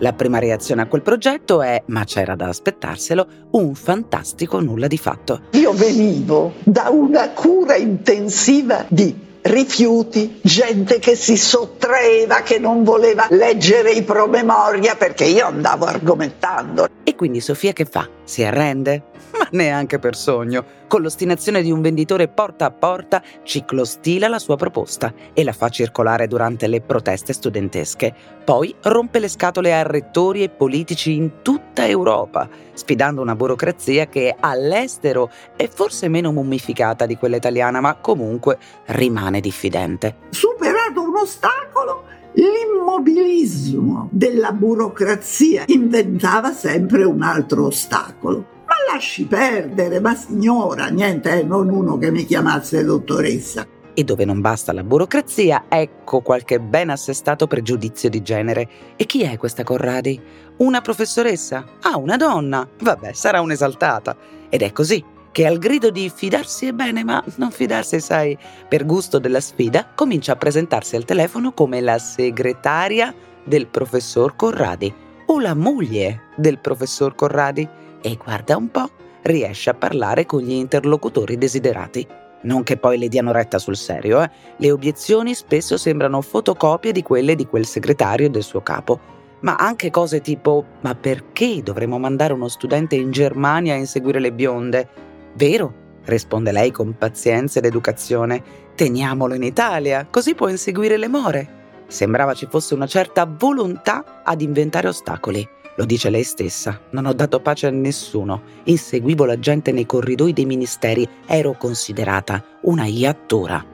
La 0.00 0.12
prima 0.12 0.40
reazione 0.40 0.82
a 0.82 0.88
quel 0.88 1.02
progetto 1.02 1.62
è, 1.62 1.84
ma 1.86 2.02
c'era 2.02 2.34
da 2.34 2.48
aspettarselo, 2.48 3.28
un 3.52 3.76
fantastico 3.76 4.58
nulla 4.58 4.88
di 4.88 4.98
fatto. 4.98 5.42
Io 5.52 5.72
venivo 5.74 6.54
da 6.64 6.88
una 6.90 7.30
cura 7.30 7.76
intensiva 7.76 8.84
di 8.88 9.26
rifiuti, 9.42 10.40
gente 10.42 10.98
che 10.98 11.14
si 11.14 11.36
sottraeva, 11.36 12.42
che 12.42 12.58
non 12.58 12.84
voleva 12.84 13.26
leggere 13.30 13.92
i 13.92 14.02
promemoria 14.02 14.96
perché 14.96 15.24
io 15.24 15.46
andavo 15.46 15.86
argomentando. 15.86 16.88
E 17.04 17.14
quindi 17.14 17.40
Sofia 17.40 17.72
che 17.72 17.84
fa? 17.84 18.08
Si 18.24 18.42
arrende? 18.44 19.07
Ma 19.32 19.48
neanche 19.52 19.98
per 19.98 20.16
sogno. 20.16 20.64
Con 20.88 21.02
l'ostinazione 21.02 21.62
di 21.62 21.70
un 21.70 21.82
venditore 21.82 22.28
porta 22.28 22.66
a 22.66 22.70
porta 22.70 23.22
ciclostila 23.42 24.28
la 24.28 24.38
sua 24.38 24.56
proposta 24.56 25.12
e 25.32 25.44
la 25.44 25.52
fa 25.52 25.68
circolare 25.68 26.26
durante 26.26 26.66
le 26.66 26.80
proteste 26.80 27.32
studentesche. 27.32 28.14
Poi 28.44 28.74
rompe 28.82 29.18
le 29.18 29.28
scatole 29.28 29.74
a 29.74 29.82
rettori 29.82 30.42
e 30.42 30.48
politici 30.48 31.14
in 31.14 31.42
tutta 31.42 31.86
Europa, 31.86 32.48
sfidando 32.72 33.20
una 33.20 33.36
burocrazia 33.36 34.06
che 34.06 34.34
all'estero 34.38 35.30
è 35.56 35.68
forse 35.68 36.08
meno 36.08 36.32
mummificata 36.32 37.04
di 37.04 37.16
quella 37.16 37.36
italiana, 37.36 37.80
ma 37.80 37.96
comunque 37.96 38.58
rimane 38.86 39.40
diffidente. 39.40 40.16
Superato 40.30 41.02
un 41.02 41.16
ostacolo, 41.16 42.04
l'immobilismo 42.32 44.08
della 44.10 44.52
burocrazia 44.52 45.64
inventava 45.66 46.52
sempre 46.52 47.04
un 47.04 47.22
altro 47.22 47.66
ostacolo 47.66 48.56
lasci 48.92 49.26
perdere, 49.26 50.00
ma 50.00 50.14
signora, 50.14 50.86
niente, 50.88 51.40
eh, 51.40 51.42
non 51.42 51.68
uno 51.68 51.98
che 51.98 52.10
mi 52.10 52.24
chiamasse 52.24 52.84
dottoressa. 52.84 53.66
E 53.94 54.04
dove 54.04 54.24
non 54.24 54.40
basta 54.40 54.72
la 54.72 54.84
burocrazia, 54.84 55.64
ecco 55.68 56.20
qualche 56.20 56.60
ben 56.60 56.90
assestato 56.90 57.46
pregiudizio 57.46 58.08
di 58.08 58.22
genere. 58.22 58.68
E 58.96 59.06
chi 59.06 59.22
è 59.22 59.36
questa 59.36 59.64
Corradi? 59.64 60.20
Una 60.58 60.80
professoressa? 60.80 61.64
Ah, 61.82 61.96
una 61.96 62.16
donna? 62.16 62.68
Vabbè, 62.80 63.12
sarà 63.12 63.40
un'esaltata. 63.40 64.16
Ed 64.48 64.62
è 64.62 64.72
così 64.72 65.04
che 65.32 65.46
al 65.46 65.58
grido 65.58 65.90
di 65.90 66.10
fidarsi 66.14 66.66
è 66.66 66.72
bene, 66.72 67.04
ma 67.04 67.22
non 67.36 67.50
fidarsi, 67.50 68.00
sai, 68.00 68.38
per 68.68 68.86
gusto 68.86 69.18
della 69.18 69.40
sfida, 69.40 69.88
comincia 69.94 70.32
a 70.32 70.36
presentarsi 70.36 70.96
al 70.96 71.04
telefono 71.04 71.52
come 71.52 71.80
la 71.80 71.98
segretaria 71.98 73.14
del 73.44 73.66
professor 73.66 74.36
Corradi 74.36 74.92
o 75.26 75.40
la 75.40 75.54
moglie 75.54 76.22
del 76.36 76.58
professor 76.58 77.14
Corradi 77.14 77.68
e 78.00 78.16
guarda 78.22 78.56
un 78.56 78.70
po', 78.70 78.88
riesce 79.22 79.70
a 79.70 79.74
parlare 79.74 80.26
con 80.26 80.40
gli 80.40 80.52
interlocutori 80.52 81.36
desiderati. 81.36 82.06
Non 82.40 82.62
che 82.62 82.76
poi 82.76 82.98
le 82.98 83.08
diano 83.08 83.32
retta 83.32 83.58
sul 83.58 83.76
serio, 83.76 84.22
eh? 84.22 84.30
le 84.56 84.70
obiezioni 84.70 85.34
spesso 85.34 85.76
sembrano 85.76 86.20
fotocopie 86.20 86.92
di 86.92 87.02
quelle 87.02 87.34
di 87.34 87.46
quel 87.46 87.66
segretario 87.66 88.26
e 88.26 88.30
del 88.30 88.44
suo 88.44 88.62
capo. 88.62 89.16
Ma 89.40 89.56
anche 89.56 89.90
cose 89.90 90.20
tipo: 90.20 90.64
ma 90.80 90.94
perché 90.94 91.62
dovremmo 91.62 91.98
mandare 91.98 92.32
uno 92.32 92.48
studente 92.48 92.94
in 92.94 93.10
Germania 93.10 93.74
a 93.74 93.78
inseguire 93.78 94.20
le 94.20 94.32
bionde? 94.32 94.88
Vero, 95.34 95.72
risponde 96.04 96.52
lei 96.52 96.70
con 96.70 96.96
pazienza 96.96 97.58
ed 97.58 97.64
educazione. 97.64 98.66
Teniamolo 98.74 99.34
in 99.34 99.42
Italia, 99.42 100.06
così 100.08 100.34
può 100.34 100.48
inseguire 100.48 100.96
le 100.96 101.08
more. 101.08 101.56
Sembrava 101.88 102.34
ci 102.34 102.46
fosse 102.48 102.74
una 102.74 102.86
certa 102.86 103.26
volontà 103.26 104.22
ad 104.22 104.40
inventare 104.40 104.88
ostacoli. 104.88 105.48
Lo 105.78 105.84
dice 105.84 106.10
lei 106.10 106.24
stessa, 106.24 106.80
non 106.90 107.06
ho 107.06 107.12
dato 107.12 107.38
pace 107.38 107.68
a 107.68 107.70
nessuno, 107.70 108.42
inseguivo 108.64 109.24
la 109.24 109.38
gente 109.38 109.70
nei 109.70 109.86
corridoi 109.86 110.32
dei 110.32 110.44
ministeri, 110.44 111.08
ero 111.24 111.52
considerata 111.56 112.44
una 112.62 112.86
iattura. 112.86 113.64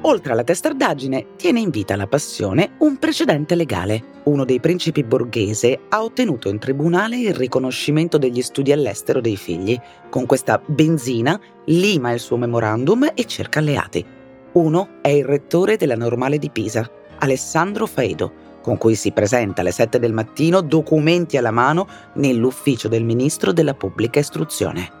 Oltre 0.00 0.32
alla 0.32 0.42
testardaggine, 0.42 1.36
tiene 1.36 1.60
in 1.60 1.70
vita 1.70 1.94
la 1.94 2.08
passione 2.08 2.72
un 2.78 2.96
precedente 2.96 3.54
legale. 3.54 4.02
Uno 4.24 4.44
dei 4.44 4.58
principi 4.58 5.04
borghese 5.04 5.78
ha 5.90 6.02
ottenuto 6.02 6.48
in 6.48 6.58
tribunale 6.58 7.18
il 7.18 7.34
riconoscimento 7.34 8.18
degli 8.18 8.42
studi 8.42 8.72
all'estero 8.72 9.20
dei 9.20 9.36
figli. 9.36 9.78
Con 10.08 10.26
questa 10.26 10.60
benzina 10.66 11.40
lima 11.66 12.10
il 12.10 12.18
suo 12.18 12.36
memorandum 12.36 13.12
e 13.14 13.24
cerca 13.26 13.60
alleati. 13.60 14.04
Uno 14.52 14.88
è 15.02 15.08
il 15.08 15.24
rettore 15.24 15.76
della 15.76 15.94
Normale 15.94 16.38
di 16.38 16.50
Pisa, 16.50 16.90
Alessandro 17.18 17.86
Faedo, 17.86 18.48
con 18.60 18.78
cui 18.78 18.94
si 18.94 19.12
presenta 19.12 19.60
alle 19.60 19.72
7 19.72 19.98
del 19.98 20.12
mattino 20.12 20.60
documenti 20.60 21.36
alla 21.36 21.50
mano 21.50 21.86
nell'ufficio 22.14 22.88
del 22.88 23.04
ministro 23.04 23.52
della 23.52 23.74
pubblica 23.74 24.20
istruzione. 24.20 24.98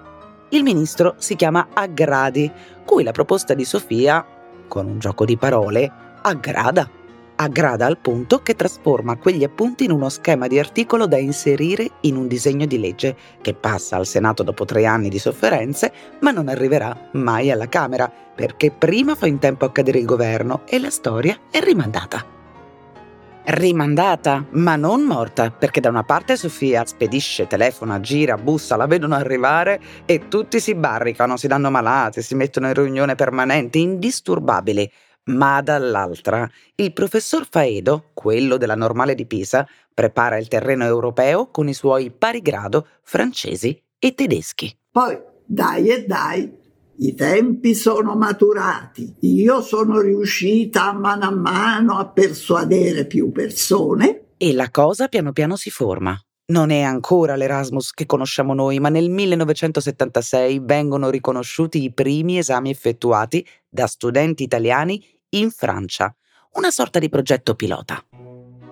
Il 0.50 0.62
ministro 0.62 1.14
si 1.18 1.36
chiama 1.36 1.68
Aggradi, 1.72 2.50
cui 2.84 3.04
la 3.04 3.12
proposta 3.12 3.54
di 3.54 3.64
Sofia, 3.64 4.24
con 4.66 4.86
un 4.86 4.98
gioco 4.98 5.24
di 5.24 5.36
parole, 5.36 5.90
aggrada. 6.22 6.88
Aggrada 7.36 7.86
al 7.86 7.98
punto 7.98 8.42
che 8.42 8.54
trasforma 8.54 9.16
quegli 9.16 9.44
appunti 9.44 9.84
in 9.84 9.92
uno 9.92 10.08
schema 10.08 10.46
di 10.46 10.58
articolo 10.58 11.06
da 11.06 11.16
inserire 11.16 11.88
in 12.00 12.16
un 12.16 12.26
disegno 12.26 12.66
di 12.66 12.78
legge 12.78 13.16
che 13.40 13.54
passa 13.54 13.96
al 13.96 14.06
Senato 14.06 14.42
dopo 14.42 14.64
tre 14.64 14.84
anni 14.84 15.08
di 15.08 15.18
sofferenze, 15.18 15.92
ma 16.20 16.32
non 16.32 16.48
arriverà 16.48 17.10
mai 17.12 17.50
alla 17.50 17.68
Camera, 17.68 18.12
perché 18.34 18.70
prima 18.72 19.14
fa 19.14 19.26
in 19.26 19.38
tempo 19.38 19.64
a 19.64 19.72
cadere 19.72 20.00
il 20.00 20.04
governo 20.04 20.62
e 20.66 20.78
la 20.80 20.90
storia 20.90 21.38
è 21.50 21.60
rimandata 21.60 22.38
rimandata, 23.44 24.46
ma 24.50 24.76
non 24.76 25.02
morta, 25.02 25.50
perché 25.50 25.80
da 25.80 25.88
una 25.88 26.04
parte 26.04 26.36
Sofia 26.36 26.84
spedisce, 26.84 27.46
telefona, 27.46 28.00
gira, 28.00 28.36
bussa, 28.36 28.76
la 28.76 28.86
vedono 28.86 29.14
arrivare 29.14 29.80
e 30.04 30.28
tutti 30.28 30.60
si 30.60 30.74
barricano, 30.74 31.36
si 31.36 31.46
danno 31.46 31.70
malate, 31.70 32.22
si 32.22 32.34
mettono 32.34 32.68
in 32.68 32.74
riunione 32.74 33.14
permanente, 33.14 33.78
indisturbabili. 33.78 34.90
Ma 35.24 35.60
dall'altra, 35.60 36.48
il 36.76 36.92
professor 36.92 37.46
Faedo, 37.48 38.10
quello 38.14 38.56
della 38.56 38.74
normale 38.74 39.14
di 39.14 39.26
Pisa, 39.26 39.66
prepara 39.92 40.38
il 40.38 40.48
terreno 40.48 40.84
europeo 40.84 41.50
con 41.50 41.68
i 41.68 41.74
suoi 41.74 42.10
pari 42.10 42.40
grado 42.40 42.86
francesi 43.02 43.80
e 43.98 44.14
tedeschi. 44.14 44.74
Poi, 44.90 45.18
dai 45.44 45.88
e 45.88 46.04
dai, 46.04 46.58
i 47.02 47.14
tempi 47.14 47.74
sono 47.74 48.14
maturati, 48.14 49.14
io 49.20 49.62
sono 49.62 50.00
riuscita 50.00 50.90
a 50.90 50.92
mano 50.92 51.24
a 51.24 51.30
mano 51.30 51.96
a 51.96 52.06
persuadere 52.06 53.06
più 53.06 53.32
persone. 53.32 54.32
E 54.36 54.52
la 54.52 54.70
cosa 54.70 55.08
piano 55.08 55.32
piano 55.32 55.56
si 55.56 55.70
forma. 55.70 56.18
Non 56.46 56.70
è 56.70 56.80
ancora 56.82 57.36
l'Erasmus 57.36 57.92
che 57.92 58.04
conosciamo 58.04 58.52
noi, 58.52 58.80
ma 58.80 58.90
nel 58.90 59.08
1976 59.08 60.60
vengono 60.62 61.08
riconosciuti 61.08 61.82
i 61.82 61.92
primi 61.92 62.36
esami 62.36 62.70
effettuati 62.70 63.46
da 63.68 63.86
studenti 63.86 64.42
italiani 64.42 65.02
in 65.30 65.50
Francia, 65.50 66.14
una 66.54 66.70
sorta 66.70 66.98
di 66.98 67.08
progetto 67.08 67.54
pilota. 67.54 68.04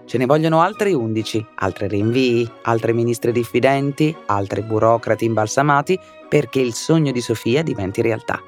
Ce 0.08 0.16
ne 0.16 0.24
vogliono 0.24 0.62
altri 0.62 0.94
11, 0.94 1.46
altri 1.56 1.86
rinvii, 1.86 2.50
altre 2.62 2.94
ministre 2.94 3.30
diffidenti, 3.30 4.16
altri 4.24 4.62
burocrati 4.62 5.26
imbalsamati 5.26 6.00
perché 6.26 6.60
il 6.60 6.72
sogno 6.72 7.12
di 7.12 7.20
Sofia 7.20 7.62
diventi 7.62 8.00
realtà. 8.00 8.40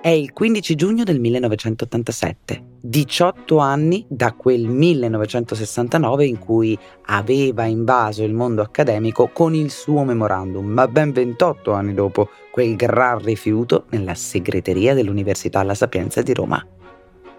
È 0.00 0.08
il 0.08 0.32
15 0.32 0.74
giugno 0.76 1.04
del 1.04 1.20
1987, 1.20 2.62
18 2.80 3.58
anni 3.58 4.06
da 4.08 4.32
quel 4.32 4.66
1969 4.66 6.24
in 6.24 6.38
cui 6.38 6.78
aveva 7.08 7.66
invaso 7.66 8.24
il 8.24 8.32
mondo 8.32 8.62
accademico 8.62 9.28
con 9.28 9.54
il 9.54 9.70
suo 9.70 10.04
memorandum, 10.04 10.64
ma 10.64 10.88
ben 10.88 11.12
28 11.12 11.70
anni 11.70 11.92
dopo 11.92 12.30
quel 12.50 12.76
gran 12.76 13.18
rifiuto 13.18 13.84
nella 13.90 14.14
segreteria 14.14 14.94
dell'Università 14.94 15.62
La 15.64 15.74
Sapienza 15.74 16.22
di 16.22 16.32
Roma. 16.32 16.66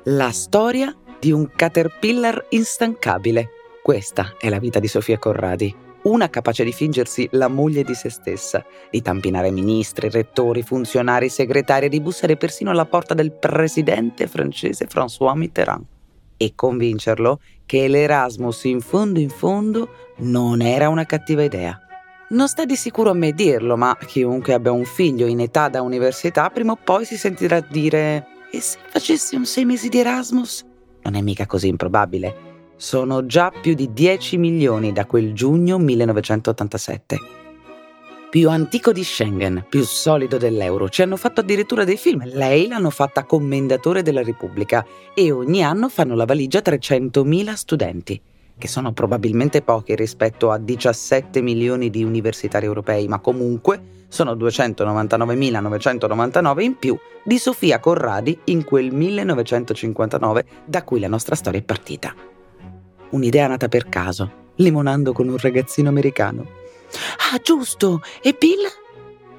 La 0.03 0.29
storia 0.29 0.95
di 1.19 1.31
un 1.31 1.49
caterpillar 1.55 2.47
instancabile. 2.49 3.49
Questa 3.81 4.35
è 4.39 4.49
la 4.49 4.59
vita 4.59 4.79
di 4.79 4.87
Sofia 4.87 5.17
Corradi, 5.17 5.75
una 6.03 6.29
capace 6.29 6.63
di 6.63 6.71
fingersi 6.71 7.27
la 7.31 7.47
moglie 7.47 7.83
di 7.83 7.93
se 7.93 8.09
stessa, 8.09 8.65
di 8.89 9.01
tampinare 9.01 9.51
ministri, 9.51 10.09
rettori, 10.09 10.61
funzionari, 10.61 11.29
segretari 11.29 11.87
e 11.87 11.89
di 11.89 11.99
bussare 11.99 12.37
persino 12.37 12.71
alla 12.71 12.85
porta 12.85 13.13
del 13.13 13.31
presidente 13.31 14.27
francese 14.27 14.87
François 14.87 15.35
Mitterrand 15.35 15.85
e 16.37 16.53
convincerlo 16.55 17.41
che 17.65 17.87
l'Erasmus 17.89 18.63
in 18.63 18.79
fondo 18.79 19.19
in 19.19 19.29
fondo 19.29 19.89
non 20.17 20.61
era 20.61 20.87
una 20.87 21.05
cattiva 21.05 21.43
idea. 21.43 21.77
Non 22.29 22.47
sta 22.47 22.63
di 22.63 22.75
sicuro 22.75 23.09
a 23.09 23.13
me 23.13 23.33
dirlo, 23.33 23.75
ma 23.75 23.97
chiunque 24.05 24.53
abbia 24.53 24.71
un 24.71 24.85
figlio 24.85 25.25
in 25.25 25.41
età 25.41 25.67
da 25.67 25.81
università 25.81 26.49
prima 26.49 26.73
o 26.73 26.77
poi 26.81 27.03
si 27.03 27.17
sentirà 27.17 27.59
dire 27.59 28.25
e 28.51 28.61
se 28.61 28.77
facessi 28.87 29.35
un 29.35 29.45
sei 29.45 29.65
mesi 29.65 29.89
di 29.89 29.99
Erasmus? 29.99 30.68
Non 31.03 31.15
è 31.15 31.21
mica 31.21 31.45
così 31.45 31.67
improbabile. 31.67 32.47
Sono 32.75 33.25
già 33.25 33.51
più 33.51 33.73
di 33.73 33.91
10 33.91 34.37
milioni 34.37 34.93
da 34.93 35.05
quel 35.05 35.33
giugno 35.33 35.77
1987. 35.77 37.17
Più 38.29 38.47
antico 38.47 38.91
di 38.91 39.03
Schengen, 39.03 39.65
più 39.67 39.83
solido 39.83 40.37
dell'euro, 40.37 40.87
ci 40.87 41.01
hanno 41.01 41.17
fatto 41.17 41.41
addirittura 41.41 41.83
dei 41.83 41.97
film. 41.97 42.21
Lei 42.25 42.67
l'hanno 42.67 42.91
fatta 42.91 43.23
commendatore 43.23 44.03
della 44.03 44.21
Repubblica 44.21 44.85
e 45.15 45.31
ogni 45.31 45.63
anno 45.63 45.89
fanno 45.89 46.13
la 46.13 46.25
valigia 46.25 46.59
300.000 46.59 47.53
studenti, 47.53 48.21
che 48.59 48.67
sono 48.67 48.91
probabilmente 48.91 49.63
pochi 49.63 49.95
rispetto 49.95 50.51
a 50.51 50.59
17 50.59 51.41
milioni 51.41 51.89
di 51.89 52.03
universitari 52.03 52.67
europei, 52.67 53.07
ma 53.07 53.17
comunque 53.19 53.97
sono 54.09 54.33
299.999 54.33 56.61
in 56.61 56.77
più 56.77 56.95
di 57.23 57.39
Sofia 57.39 57.79
Corradi 57.79 58.37
in 58.45 58.63
quel 58.65 58.93
1959 58.93 60.45
da 60.65 60.83
cui 60.83 60.99
la 60.99 61.07
nostra 61.07 61.35
storia 61.35 61.59
è 61.59 61.63
partita. 61.63 62.13
Un'idea 63.11 63.47
nata 63.47 63.69
per 63.69 63.87
caso, 63.87 64.49
limonando 64.55 65.13
con 65.13 65.29
un 65.29 65.37
ragazzino 65.37 65.87
americano. 65.89 66.57
Ah, 67.31 67.37
giusto! 67.41 68.01
E 68.21 68.35
Bill? 68.37 68.67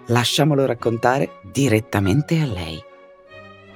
Lasciamolo 0.07 0.65
raccontare 0.67 1.41
direttamente 1.53 2.41
a 2.41 2.47
lei. 2.47 2.83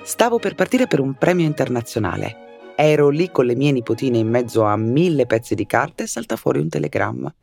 Stavo 0.03 0.39
per 0.39 0.55
partire 0.55 0.87
per 0.87 1.01
un 1.01 1.15
premio 1.15 1.45
internazionale. 1.45 2.54
Ero 2.77 3.09
lì 3.09 3.31
con 3.31 3.47
le 3.47 3.55
mie 3.55 3.73
nipotine 3.73 4.19
in 4.19 4.29
mezzo 4.29 4.65
a 4.65 4.77
mille 4.77 5.27
pezzi 5.27 5.55
di 5.55 5.67
carta 5.67 6.03
e 6.03 6.07
salta 6.07 6.37
fuori 6.37 6.59
un 6.59 6.69
telegramma. 6.69 7.35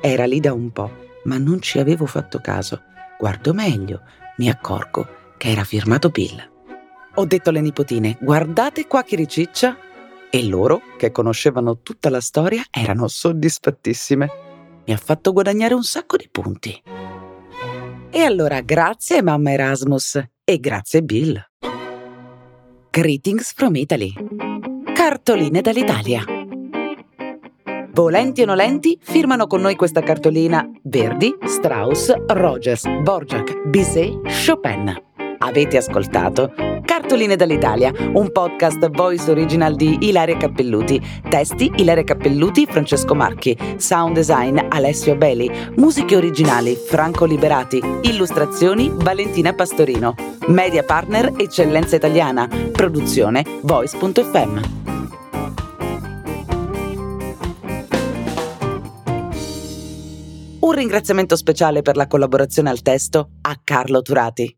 Era 0.00 0.26
lì 0.26 0.40
da 0.40 0.52
un 0.52 0.70
po', 0.70 0.90
ma 1.24 1.38
non 1.38 1.60
ci 1.60 1.78
avevo 1.78 2.06
fatto 2.06 2.38
caso 2.40 2.80
guardo 3.24 3.54
meglio, 3.54 4.02
mi 4.36 4.50
accorgo 4.50 5.06
che 5.38 5.50
era 5.50 5.64
firmato 5.64 6.10
Bill. 6.10 6.50
Ho 7.14 7.24
detto 7.24 7.50
alle 7.50 7.62
nipotine, 7.62 8.18
guardate 8.20 8.86
qua 8.86 9.02
chi 9.02 9.16
riciccia. 9.16 9.78
E 10.30 10.46
loro, 10.46 10.82
che 10.98 11.10
conoscevano 11.10 11.78
tutta 11.80 12.10
la 12.10 12.20
storia, 12.20 12.62
erano 12.70 13.08
soddisfattissime. 13.08 14.28
Mi 14.84 14.92
ha 14.92 14.96
fatto 14.98 15.32
guadagnare 15.32 15.72
un 15.72 15.84
sacco 15.84 16.16
di 16.16 16.28
punti. 16.30 16.82
E 18.10 18.20
allora 18.20 18.60
grazie 18.60 19.22
mamma 19.22 19.52
Erasmus 19.52 20.22
e 20.44 20.58
grazie 20.58 21.02
Bill. 21.02 21.42
Greetings 22.90 23.54
from 23.54 23.76
Italy. 23.76 24.43
Cartoline 25.06 25.60
dall'Italia. 25.60 26.24
Volenti 27.92 28.40
o 28.40 28.46
nolenti, 28.46 28.98
firmano 29.02 29.46
con 29.46 29.60
noi 29.60 29.76
questa 29.76 30.00
cartolina 30.00 30.66
Verdi, 30.82 31.36
Strauss, 31.44 32.10
Rogers, 32.28 32.88
Borjak, 33.02 33.66
Bizet, 33.66 34.18
Chopin. 34.46 34.96
Avete 35.36 35.76
ascoltato 35.76 36.54
Cartoline 36.86 37.36
dall'Italia, 37.36 37.92
un 38.14 38.32
podcast 38.32 38.88
voice 38.88 39.30
original 39.30 39.76
di 39.76 40.08
Ilaria 40.08 40.38
Cappelluti. 40.38 40.98
Testi 41.28 41.70
Ilaria 41.76 42.02
Cappelluti, 42.04 42.64
Francesco 42.64 43.14
Marchi. 43.14 43.54
Sound 43.76 44.14
design 44.14 44.58
Alessio 44.70 45.16
Beli. 45.16 45.50
Musiche 45.76 46.16
originali 46.16 46.76
Franco 46.76 47.26
Liberati. 47.26 47.78
Illustrazioni 48.04 48.90
Valentina 48.90 49.52
Pastorino. 49.52 50.14
Media 50.46 50.82
partner 50.82 51.34
Eccellenza 51.36 51.94
Italiana. 51.94 52.48
Produzione 52.72 53.44
voice.fm. 53.60 54.83
Un 60.74 60.80
ringraziamento 60.80 61.36
speciale 61.36 61.82
per 61.82 61.94
la 61.94 62.08
collaborazione 62.08 62.68
al 62.68 62.82
testo 62.82 63.28
a 63.42 63.56
Carlo 63.62 64.02
Turati. 64.02 64.52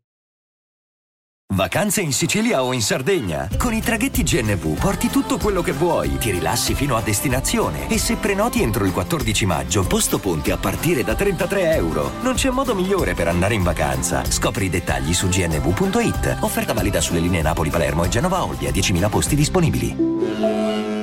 Vacanze 1.53 2.01
in 2.01 2.11
Sicilia 2.11 2.63
o 2.63 2.73
in 2.73 2.81
Sardegna? 2.81 3.47
Con 3.55 3.71
i 3.71 3.81
traghetti 3.81 4.23
GNV 4.23 4.79
porti 4.79 5.09
tutto 5.09 5.37
quello 5.37 5.61
che 5.61 5.73
vuoi, 5.73 6.17
ti 6.17 6.31
rilassi 6.31 6.73
fino 6.73 6.95
a 6.95 7.01
destinazione 7.01 7.87
e 7.87 7.99
se 7.99 8.15
prenoti 8.15 8.63
entro 8.63 8.83
il 8.85 8.93
14 8.93 9.45
maggio, 9.45 9.85
posto 9.85 10.17
ponti 10.17 10.49
a 10.49 10.57
partire 10.57 11.03
da 11.03 11.13
33 11.13 11.75
euro. 11.75 12.09
Non 12.23 12.33
c'è 12.33 12.49
modo 12.49 12.73
migliore 12.73 13.13
per 13.13 13.27
andare 13.27 13.53
in 13.53 13.61
vacanza. 13.61 14.25
Scopri 14.25 14.65
i 14.65 14.69
dettagli 14.69 15.13
su 15.13 15.27
gnv.it. 15.27 16.37
Offerta 16.39 16.73
valida 16.73 16.99
sulle 16.99 17.19
linee 17.19 17.43
Napoli-Palermo 17.43 18.05
e 18.05 18.09
Genova-Olbia, 18.09 18.71
10.000 18.71 19.07
posti 19.07 19.35
disponibili. 19.35 20.96